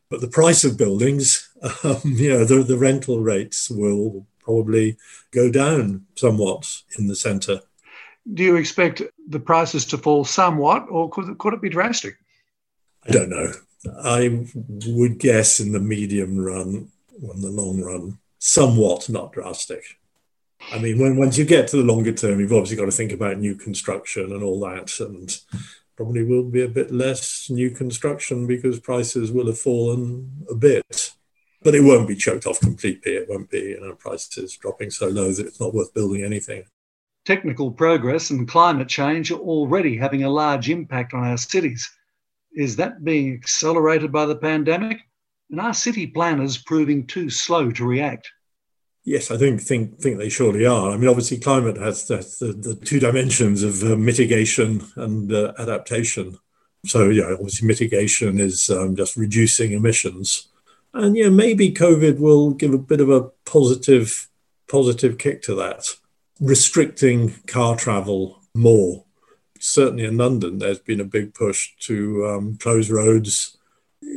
but 0.10 0.22
the 0.22 0.28
price 0.28 0.64
of 0.64 0.78
buildings, 0.78 1.45
um, 1.84 2.02
you 2.04 2.30
know, 2.30 2.46
the, 2.46 2.64
the 2.64 2.78
rental 2.78 3.20
rates 3.20 3.70
will 3.70 4.26
probably 4.40 4.98
go 5.32 5.50
down 5.50 6.06
somewhat 6.16 6.82
in 6.98 7.08
the 7.08 7.16
centre. 7.16 7.62
Do 8.34 8.44
you 8.44 8.56
expect 8.56 9.02
the 9.30 9.40
prices 9.40 9.86
to 9.88 9.98
fall 9.98 10.26
somewhat, 10.26 10.88
or 10.90 11.10
could, 11.10 11.38
could 11.38 11.54
it 11.54 11.62
be 11.62 11.70
drastic? 11.70 12.16
I 13.08 13.12
don't 13.12 13.30
know. 13.30 13.52
I 14.04 14.48
would 14.88 15.20
guess 15.20 15.60
in 15.60 15.72
the 15.72 15.80
medium 15.80 16.38
run, 16.38 16.90
in 17.22 17.42
the 17.42 17.50
long 17.50 17.82
run, 17.82 18.18
somewhat, 18.40 19.10
not 19.10 19.32
drastic. 19.32 19.84
I 20.72 20.80
mean, 20.80 20.98
when 20.98 21.18
once 21.18 21.38
you 21.38 21.46
get 21.46 21.68
to 21.70 21.78
the 21.78 21.84
longer 21.84 22.12
term, 22.12 22.40
you've 22.40 22.54
obviously 22.54 22.78
got 22.78 22.86
to 22.86 22.92
think 22.92 23.12
about 23.12 23.38
new 23.38 23.56
construction 23.56 24.32
and 24.32 24.42
all 24.42 24.60
that, 24.62 25.00
and 25.00 25.38
probably 25.96 26.24
will 26.24 26.44
be 26.44 26.64
a 26.64 26.68
bit 26.68 26.92
less 26.92 27.50
new 27.50 27.70
construction 27.70 28.48
because 28.48 28.80
prices 28.80 29.32
will 29.32 29.48
have 29.48 29.60
fallen 29.60 30.46
a 30.50 30.56
bit. 30.56 31.12
But 31.66 31.74
it 31.74 31.82
won't 31.82 32.08
be 32.08 32.16
choked 32.16 32.46
off 32.46 32.60
completely. 32.60 33.14
It 33.14 33.28
won't 33.28 33.50
be, 33.50 33.60
you 33.60 33.82
know, 33.82 33.96
prices 33.96 34.56
dropping 34.56 34.92
so 34.92 35.08
low 35.08 35.34
that 35.34 35.48
it's 35.48 35.60
not 35.60 35.74
worth 35.74 35.96
building 35.96 36.24
anything. 36.24 36.64
Technical 37.26 37.72
progress 37.72 38.30
and 38.30 38.48
climate 38.48 38.88
change 38.88 39.32
are 39.32 39.40
already 39.40 39.98
having 39.98 40.24
a 40.24 40.30
large 40.30 40.70
impact 40.70 41.16
on 41.16 41.24
our 41.24 41.38
cities. 41.38 41.92
Is 42.54 42.76
that 42.76 43.04
being 43.04 43.34
accelerated 43.34 44.12
by 44.12 44.28
the 44.28 44.36
pandemic? 44.36 45.00
And 45.50 45.60
are 45.60 45.74
city 45.74 46.06
planners 46.06 46.60
proving 46.60 47.08
too 47.08 47.32
slow 47.32 47.72
to 47.72 47.84
react? 47.84 48.32
Yes, 49.04 49.32
I 49.32 49.38
think 49.38 49.62
think 49.62 50.00
think 50.00 50.20
they 50.20 50.30
surely 50.30 50.68
are. 50.68 50.92
I 50.92 50.98
mean, 50.98 51.10
obviously, 51.10 51.38
climate 51.38 51.78
has 51.78 52.08
the, 52.08 52.18
the, 52.40 52.54
the 52.54 52.76
two 52.76 53.00
dimensions 53.00 53.64
of 53.64 53.84
uh, 53.84 53.96
mitigation 53.96 54.84
and 54.98 55.32
uh, 55.34 55.54
adaptation. 55.58 56.38
So, 56.86 57.10
yeah, 57.10 57.34
obviously, 57.34 57.68
mitigation 57.68 58.40
is 58.40 58.70
um, 58.70 58.96
just 58.96 59.16
reducing 59.16 59.74
emissions, 59.74 60.50
and 60.96 61.16
yeah, 61.16 61.30
maybe 61.30 61.72
COVID 61.72 62.20
will 62.20 62.52
give 62.52 62.74
a 62.74 62.78
bit 62.78 63.02
of 63.02 63.10
a 63.10 63.30
positive 63.46 64.30
positive 64.68 65.18
kick 65.18 65.42
to 65.44 65.54
that, 65.56 65.86
restricting 66.40 67.36
car 67.48 67.76
travel 67.76 68.42
more. 68.56 69.04
Certainly 69.60 70.06
in 70.06 70.18
London, 70.18 70.58
there's 70.58 70.80
been 70.80 71.02
a 71.02 71.06
big 71.06 71.34
push 71.34 71.74
to 71.82 72.26
um, 72.26 72.58
close 72.58 72.90
roads, 72.90 73.58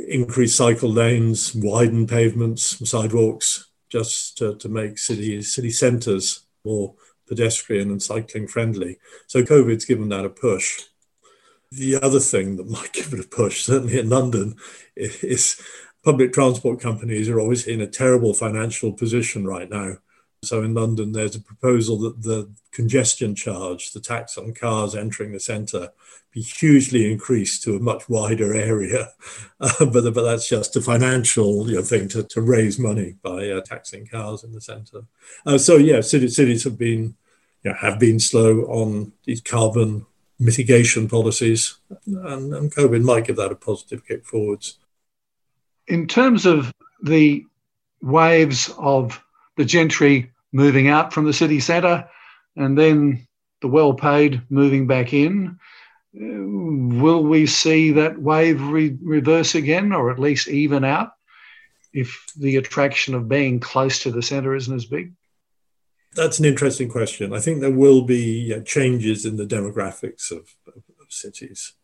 increase 0.09 0.55
cycle 0.55 0.91
lanes, 0.91 1.55
widen 1.55 2.07
pavements, 2.07 2.89
sidewalks, 2.89 3.69
just 3.89 4.39
to, 4.39 4.55
to 4.57 4.69
make 4.69 4.99
city 4.99 5.43
city 5.43 5.71
centres 5.71 6.43
more 6.65 6.95
pedestrian 7.27 7.91
and 7.91 8.03
cycling 8.03 8.47
friendly. 8.47 8.99
So 9.27 9.43
COVID's 9.43 9.85
given 9.85 10.09
that 10.11 10.25
a 10.25 10.31
push. 10.31 10.83
The 11.71 11.97
other 11.97 12.21
thing 12.21 12.57
that 12.57 12.71
might 12.71 12.93
give 12.95 13.13
it 13.13 13.21
a 13.21 13.29
push, 13.29 13.65
certainly 13.65 13.99
in 13.99 14.09
London, 14.09 14.57
is 14.97 15.61
public 16.05 16.33
transport 16.33 16.81
companies 16.81 17.29
are 17.29 17.41
always 17.41 17.67
in 17.67 17.81
a 17.81 17.87
terrible 17.87 18.35
financial 18.35 18.93
position 18.93 19.47
right 19.47 19.69
now. 19.69 19.97
So 20.45 20.63
in 20.63 20.73
London, 20.73 21.13
there's 21.13 21.35
a 21.35 21.41
proposal 21.41 21.99
that 21.99 22.23
the 22.23 22.51
congestion 22.71 23.35
charge, 23.35 23.93
the 23.93 24.01
tax 24.01 24.39
on 24.39 24.55
cars 24.55 24.95
entering 24.95 25.33
the 25.33 25.41
centre, 25.41 25.91
be 26.31 26.43
hugely 26.43 27.11
increased 27.11 27.65
to 27.65 27.77
a 27.77 27.81
much 27.81 28.09
wider 28.09 28.55
area. 28.55 29.11
Uh, 29.61 29.87
but, 29.87 30.15
but 30.15 30.23
that's 30.23 30.49
just 30.49 30.77
a 30.77 30.81
financial 30.81 31.69
you 31.69 31.75
know, 31.75 31.83
thing 31.83 32.07
to, 32.07 32.23
to 32.23 32.41
raise 32.41 32.79
money 32.79 33.17
by 33.25 33.51
uh, 33.51 33.61
taxing 33.61 34.07
cars 34.07 34.45
in 34.45 34.53
the 34.53 34.61
centre. 34.61 35.01
Uh, 35.45 35.59
so 35.59 35.77
yeah, 35.77 36.01
cities, 36.01 36.37
cities 36.37 36.63
have 36.63 36.79
been 36.79 37.17
you 37.65 37.73
know, 37.73 37.77
have 37.81 37.99
been 37.99 38.21
slow 38.21 38.61
on 38.67 39.13
these 39.25 39.41
carbon 39.41 40.07
mitigation 40.39 41.09
policies, 41.09 41.79
and, 42.07 42.55
and 42.55 42.73
COVID 42.73 43.03
might 43.03 43.27
give 43.27 43.35
that 43.35 43.51
a 43.51 43.57
positive 43.57 44.07
kick 44.07 44.25
forwards. 44.25 44.79
In 45.89 46.07
terms 46.07 46.47
of 46.47 46.73
the 47.03 47.45
waves 48.03 48.73
of 48.79 49.23
the 49.57 49.65
gentry 49.65 50.31
moving 50.53 50.89
out 50.89 51.13
from 51.13 51.25
the 51.25 51.33
city 51.33 51.61
centre 51.61 52.09
and 52.57 52.77
then 52.77 53.27
the 53.61 53.69
well 53.69 53.95
paid 53.95 54.43
moving 54.51 54.87
back 54.87 55.13
in, 55.13 55.59
will 56.13 57.23
we 57.23 57.47
see 57.47 57.93
that 57.93 58.21
wave 58.21 58.63
re- 58.63 58.97
reverse 59.03 59.55
again 59.55 59.93
or 59.93 60.11
at 60.11 60.19
least 60.19 60.49
even 60.49 60.85
out 60.85 61.13
if 61.93 62.33
the 62.37 62.57
attraction 62.57 63.15
of 63.15 63.29
being 63.29 63.61
close 63.61 64.03
to 64.03 64.11
the 64.11 64.23
centre 64.23 64.55
isn't 64.55 64.75
as 64.75 64.85
big? 64.85 65.13
That's 66.15 66.39
an 66.39 66.45
interesting 66.45 66.89
question. 66.89 67.33
I 67.33 67.41
think 67.41 67.61
there 67.61 67.71
will 67.71 68.03
be 68.03 68.55
uh, 68.55 68.61
changes 68.61 69.25
in 69.25 69.37
the 69.37 69.47
demographics 69.47 70.31
of, 70.31 70.55
of, 70.67 70.83
of, 71.01 71.13
cities. 71.13 71.75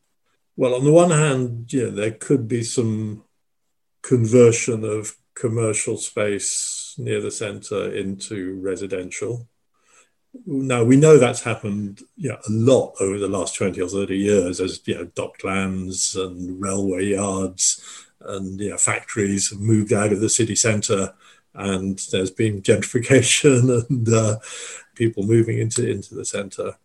Well, 0.57 0.75
on 0.75 0.85
the 0.85 0.93
one 0.93 1.11
hand, 1.11 1.73
yeah, 1.73 1.89
there 1.89 2.11
could 2.11 2.49
be 2.49 2.63
some 2.63 3.24
conversion 4.05 4.85
of 4.85 5.17
commercial 5.35 5.97
space 5.97 6.95
near 6.99 7.21
the 7.21 7.31
centre 7.31 7.93
into 7.93 8.61
residential. 8.61 9.49
Now 10.47 10.85
we 10.85 10.97
know 10.97 11.17
that's 11.17 11.43
happened 11.43 12.03
you 12.17 12.29
know, 12.29 12.39
a 12.47 12.51
lot 12.51 12.95
over 13.01 13.19
the 13.19 13.29
last 13.29 13.57
20 13.57 13.81
or 13.81 13.89
30 13.89 14.17
years 14.17 14.61
as 14.61 14.81
you 14.85 14.95
know, 14.95 15.07
docklands 15.07 16.21
and 16.23 16.61
railway 16.61 17.07
yards 17.07 17.83
and 18.21 18.61
you 18.61 18.71
know, 18.71 18.77
factories 18.77 19.51
have 19.51 19.61
moved 19.61 19.93
out 19.93 20.13
of 20.13 20.21
the 20.21 20.29
city 20.29 20.55
centre 20.55 21.15
and 21.55 21.99
there's 22.11 22.31
been 22.31 22.63
gentrification 22.63 23.87
and 23.89 24.09
uh, 24.09 24.39
people 24.95 25.23
moving 25.23 25.59
into, 25.59 25.89
into 25.89 26.15
the 26.15 26.25
centre. 26.25 26.77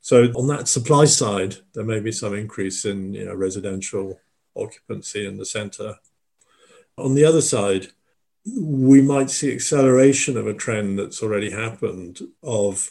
So 0.00 0.24
on 0.32 0.46
that 0.48 0.68
supply 0.68 1.04
side, 1.04 1.56
there 1.74 1.84
may 1.84 2.00
be 2.00 2.12
some 2.12 2.34
increase 2.34 2.84
in 2.84 3.12
you 3.12 3.26
know, 3.26 3.34
residential 3.34 4.20
occupancy 4.56 5.26
in 5.26 5.36
the 5.36 5.46
centre. 5.46 5.96
On 6.96 7.14
the 7.14 7.24
other 7.24 7.40
side, 7.40 7.88
we 8.46 9.00
might 9.00 9.30
see 9.30 9.52
acceleration 9.52 10.36
of 10.36 10.46
a 10.46 10.54
trend 10.54 10.98
that's 10.98 11.22
already 11.22 11.50
happened 11.50 12.20
of 12.42 12.90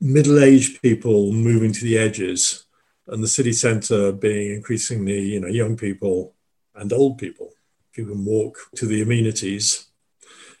middle-aged 0.00 0.82
people 0.82 1.32
moving 1.32 1.72
to 1.72 1.84
the 1.84 1.98
edges 1.98 2.64
and 3.08 3.22
the 3.22 3.28
city 3.28 3.52
centre 3.52 4.12
being 4.12 4.52
increasingly 4.52 5.20
you 5.20 5.40
know 5.40 5.48
young 5.48 5.76
people 5.76 6.34
and 6.74 6.92
old 6.92 7.18
people. 7.18 7.50
Who 7.94 8.06
can 8.06 8.24
walk 8.24 8.56
to 8.76 8.86
the 8.86 9.02
amenities. 9.02 9.86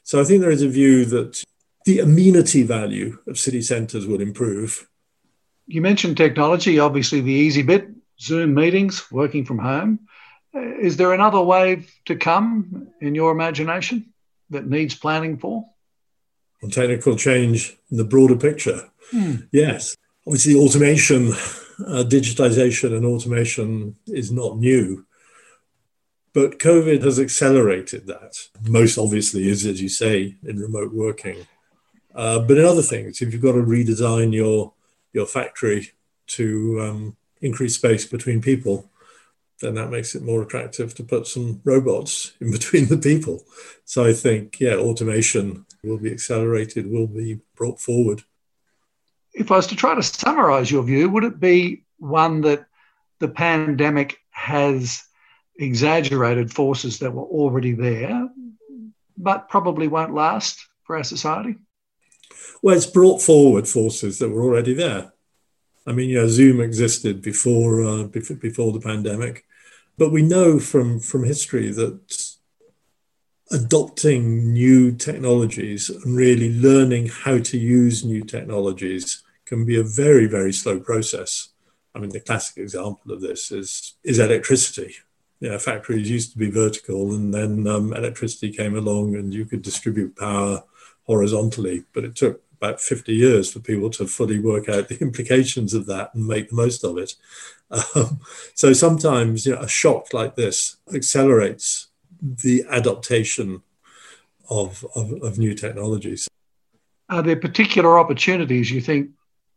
So 0.02 0.20
i 0.20 0.24
think 0.24 0.42
there 0.42 0.50
is 0.50 0.62
a 0.62 0.68
view 0.68 1.06
that 1.06 1.42
the 1.86 2.00
amenity 2.00 2.62
value 2.62 3.18
of 3.26 3.38
city 3.38 3.62
centres 3.62 4.06
will 4.06 4.20
improve. 4.20 4.86
You 5.66 5.80
mentioned 5.80 6.18
technology 6.18 6.78
obviously 6.78 7.22
the 7.22 7.32
easy 7.32 7.62
bit 7.62 7.88
zoom 8.20 8.52
meetings 8.52 9.10
working 9.10 9.46
from 9.46 9.58
home 9.58 10.00
is 10.54 10.96
there 10.96 11.12
another 11.12 11.40
wave 11.40 11.92
to 12.06 12.16
come 12.16 12.88
in 13.00 13.14
your 13.14 13.32
imagination 13.32 14.12
that 14.50 14.66
needs 14.66 14.94
planning 14.94 15.38
for? 15.38 15.64
On 16.62 16.70
technical 16.70 17.16
change 17.16 17.76
in 17.90 17.96
the 17.96 18.04
broader 18.04 18.36
picture, 18.36 18.88
hmm. 19.10 19.36
yes. 19.50 19.96
Obviously, 20.26 20.54
automation, 20.54 21.28
uh, 21.30 22.04
digitization, 22.06 22.96
and 22.96 23.04
automation 23.04 23.96
is 24.06 24.30
not 24.30 24.58
new. 24.58 25.04
But 26.32 26.58
COVID 26.58 27.02
has 27.02 27.18
accelerated 27.18 28.06
that. 28.06 28.38
Most 28.68 28.96
obviously 28.96 29.48
is, 29.48 29.66
as 29.66 29.82
you 29.82 29.88
say, 29.88 30.36
in 30.44 30.58
remote 30.60 30.92
working. 30.92 31.46
Uh, 32.14 32.38
but 32.38 32.58
in 32.58 32.64
other 32.64 32.82
things, 32.82 33.20
if 33.20 33.32
you've 33.32 33.42
got 33.42 33.52
to 33.52 33.62
redesign 33.62 34.32
your 34.32 34.72
your 35.12 35.26
factory 35.26 35.90
to 36.26 36.80
um, 36.80 37.16
increase 37.42 37.74
space 37.74 38.06
between 38.06 38.40
people, 38.40 38.90
then 39.62 39.74
that 39.74 39.90
makes 39.90 40.14
it 40.14 40.22
more 40.22 40.42
attractive 40.42 40.94
to 40.94 41.04
put 41.04 41.26
some 41.26 41.60
robots 41.64 42.32
in 42.40 42.50
between 42.50 42.86
the 42.86 42.98
people. 42.98 43.44
So 43.84 44.04
I 44.04 44.12
think, 44.12 44.60
yeah, 44.60 44.74
automation 44.74 45.64
will 45.82 45.98
be 45.98 46.12
accelerated, 46.12 46.90
will 46.90 47.06
be 47.06 47.40
brought 47.54 47.80
forward. 47.80 48.22
If 49.32 49.50
I 49.50 49.56
was 49.56 49.68
to 49.68 49.76
try 49.76 49.94
to 49.94 50.02
summarize 50.02 50.70
your 50.70 50.82
view, 50.82 51.08
would 51.08 51.24
it 51.24 51.40
be 51.40 51.84
one 51.98 52.42
that 52.42 52.66
the 53.20 53.28
pandemic 53.28 54.18
has 54.30 55.04
exaggerated 55.56 56.52
forces 56.52 56.98
that 56.98 57.12
were 57.12 57.22
already 57.22 57.72
there, 57.72 58.28
but 59.16 59.48
probably 59.48 59.88
won't 59.88 60.14
last 60.14 60.66
for 60.82 60.96
our 60.96 61.04
society? 61.04 61.56
Well, 62.62 62.76
it's 62.76 62.86
brought 62.86 63.22
forward 63.22 63.68
forces 63.68 64.18
that 64.18 64.28
were 64.28 64.42
already 64.42 64.74
there. 64.74 65.12
I 65.86 65.92
mean, 65.92 66.10
know, 66.14 66.28
Zoom 66.28 66.60
existed 66.60 67.22
before 67.22 67.84
uh, 67.84 68.04
before, 68.04 68.36
before 68.36 68.72
the 68.72 68.80
pandemic. 68.80 69.44
But 69.98 70.10
we 70.10 70.22
know 70.22 70.58
from, 70.58 71.00
from 71.00 71.24
history 71.24 71.70
that 71.72 72.36
adopting 73.50 74.52
new 74.52 74.92
technologies 74.92 75.90
and 75.90 76.16
really 76.16 76.52
learning 76.58 77.08
how 77.08 77.38
to 77.38 77.58
use 77.58 78.04
new 78.04 78.24
technologies 78.24 79.22
can 79.44 79.66
be 79.66 79.78
a 79.78 79.82
very, 79.82 80.26
very 80.26 80.52
slow 80.52 80.80
process. 80.80 81.48
I 81.94 81.98
mean, 81.98 82.10
the 82.10 82.20
classic 82.20 82.56
example 82.56 83.12
of 83.12 83.20
this 83.20 83.52
is, 83.52 83.94
is 84.02 84.18
electricity. 84.18 84.94
you 85.42 85.50
know, 85.50 85.58
factories 85.58 86.08
used 86.08 86.30
to 86.32 86.38
be 86.38 86.50
vertical, 86.50 87.14
and 87.14 87.34
then 87.34 87.66
um, 87.66 87.92
electricity 87.92 88.52
came 88.52 88.76
along, 88.76 89.16
and 89.16 89.34
you 89.34 89.44
could 89.44 89.60
distribute 89.60 90.16
power 90.16 90.62
horizontally. 91.02 91.82
But 91.92 92.04
it 92.04 92.14
took 92.14 92.40
about 92.62 92.80
50 92.80 93.12
years 93.12 93.52
for 93.52 93.58
people 93.58 93.90
to 93.90 94.06
fully 94.06 94.38
work 94.38 94.68
out 94.68 94.88
the 94.88 94.98
implications 95.00 95.74
of 95.74 95.86
that 95.86 96.14
and 96.14 96.26
make 96.26 96.50
the 96.50 96.56
most 96.56 96.84
of 96.84 96.96
it. 96.96 97.14
Um, 97.70 98.20
so 98.54 98.72
sometimes 98.72 99.46
you 99.46 99.54
know, 99.54 99.62
a 99.62 99.68
shock 99.68 100.12
like 100.12 100.36
this 100.36 100.76
accelerates 100.94 101.88
the 102.20 102.64
adaptation 102.70 103.62
of, 104.48 104.84
of, 104.94 105.12
of 105.22 105.38
new 105.38 105.54
technologies. 105.54 106.28
Are 107.08 107.22
there 107.22 107.36
particular 107.36 107.98
opportunities 107.98 108.70
you 108.70 108.80
think 108.80 109.10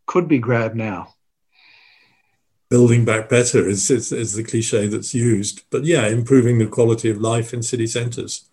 could 0.08 0.28
be 0.28 0.40
grabbed 0.40 0.76
now? 0.76 1.14
Building 2.70 3.06
back 3.06 3.30
better 3.30 3.68
is, 3.68 3.92
is, 3.92 4.12
is 4.12 4.34
the 4.34 4.44
cliche 4.44 4.88
that's 4.88 5.14
used. 5.14 5.62
But 5.70 5.86
yeah, 5.86 6.08
improving 6.08 6.58
the 6.58 6.66
quality 6.66 7.10
of 7.10 7.22
life 7.22 7.54
in 7.54 7.62
city 7.62 7.86
centres. 7.86 8.50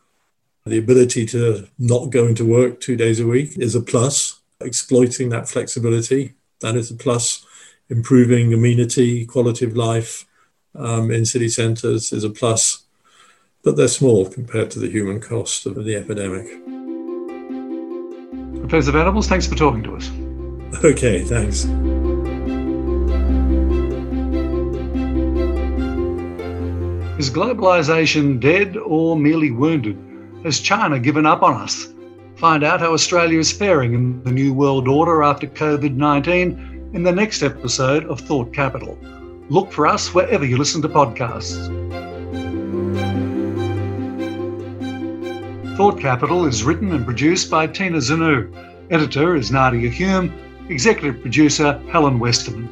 The 0.66 0.78
ability 0.78 1.26
to 1.26 1.66
not 1.78 2.10
go 2.10 2.26
into 2.26 2.44
work 2.44 2.80
two 2.80 2.96
days 2.96 3.18
a 3.18 3.26
week 3.26 3.58
is 3.58 3.74
a 3.74 3.80
plus. 3.80 4.41
Exploiting 4.64 5.28
that 5.30 5.48
flexibility, 5.48 6.34
that 6.60 6.76
is 6.76 6.90
a 6.90 6.94
plus. 6.94 7.44
Improving 7.88 8.54
amenity, 8.54 9.26
quality 9.26 9.66
of 9.66 9.76
life 9.76 10.24
um, 10.74 11.10
in 11.10 11.24
city 11.24 11.48
centres 11.48 12.12
is 12.12 12.24
a 12.24 12.30
plus. 12.30 12.84
But 13.62 13.76
they're 13.76 13.88
small 13.88 14.28
compared 14.28 14.70
to 14.72 14.78
the 14.78 14.90
human 14.90 15.20
cost 15.20 15.66
of 15.66 15.84
the 15.84 15.96
epidemic. 15.96 16.46
Professor 18.60 18.92
Venables, 18.92 19.28
thanks 19.28 19.46
for 19.46 19.54
talking 19.54 19.82
to 19.82 19.96
us. 19.96 20.10
Okay, 20.82 21.22
thanks. 21.22 21.64
Is 27.18 27.30
globalisation 27.30 28.40
dead 28.40 28.76
or 28.76 29.16
merely 29.16 29.50
wounded? 29.50 29.98
Has 30.44 30.58
China 30.58 30.98
given 30.98 31.26
up 31.26 31.42
on 31.42 31.54
us? 31.54 31.91
Find 32.42 32.64
out 32.64 32.80
how 32.80 32.92
Australia 32.92 33.38
is 33.38 33.52
faring 33.52 33.94
in 33.94 34.20
the 34.24 34.32
new 34.32 34.52
world 34.52 34.88
order 34.88 35.22
after 35.22 35.46
COVID 35.46 35.94
19 35.94 36.90
in 36.92 37.04
the 37.04 37.12
next 37.12 37.40
episode 37.40 38.04
of 38.06 38.18
Thought 38.18 38.52
Capital. 38.52 38.98
Look 39.48 39.70
for 39.70 39.86
us 39.86 40.12
wherever 40.12 40.44
you 40.44 40.58
listen 40.58 40.82
to 40.82 40.88
podcasts. 40.88 41.56
Thought 45.76 46.00
Capital 46.00 46.44
is 46.44 46.64
written 46.64 46.90
and 46.90 47.04
produced 47.04 47.48
by 47.48 47.68
Tina 47.68 47.98
Zanu. 47.98 48.52
Editor 48.90 49.36
is 49.36 49.52
Nadia 49.52 49.88
Hume. 49.88 50.34
Executive 50.68 51.22
producer 51.22 51.80
Helen 51.92 52.18
Westerman. 52.18 52.68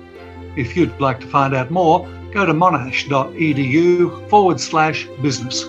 If 0.57 0.77
you'd 0.77 1.01
like 1.01 1.21
to 1.21 1.29
find 1.29 1.55
out 1.55 1.71
more, 1.71 2.09
go 2.33 2.45
to 2.45 2.53
monash.edu 2.53 4.29
forward 4.29 4.59
slash 4.59 5.07
business. 5.23 5.65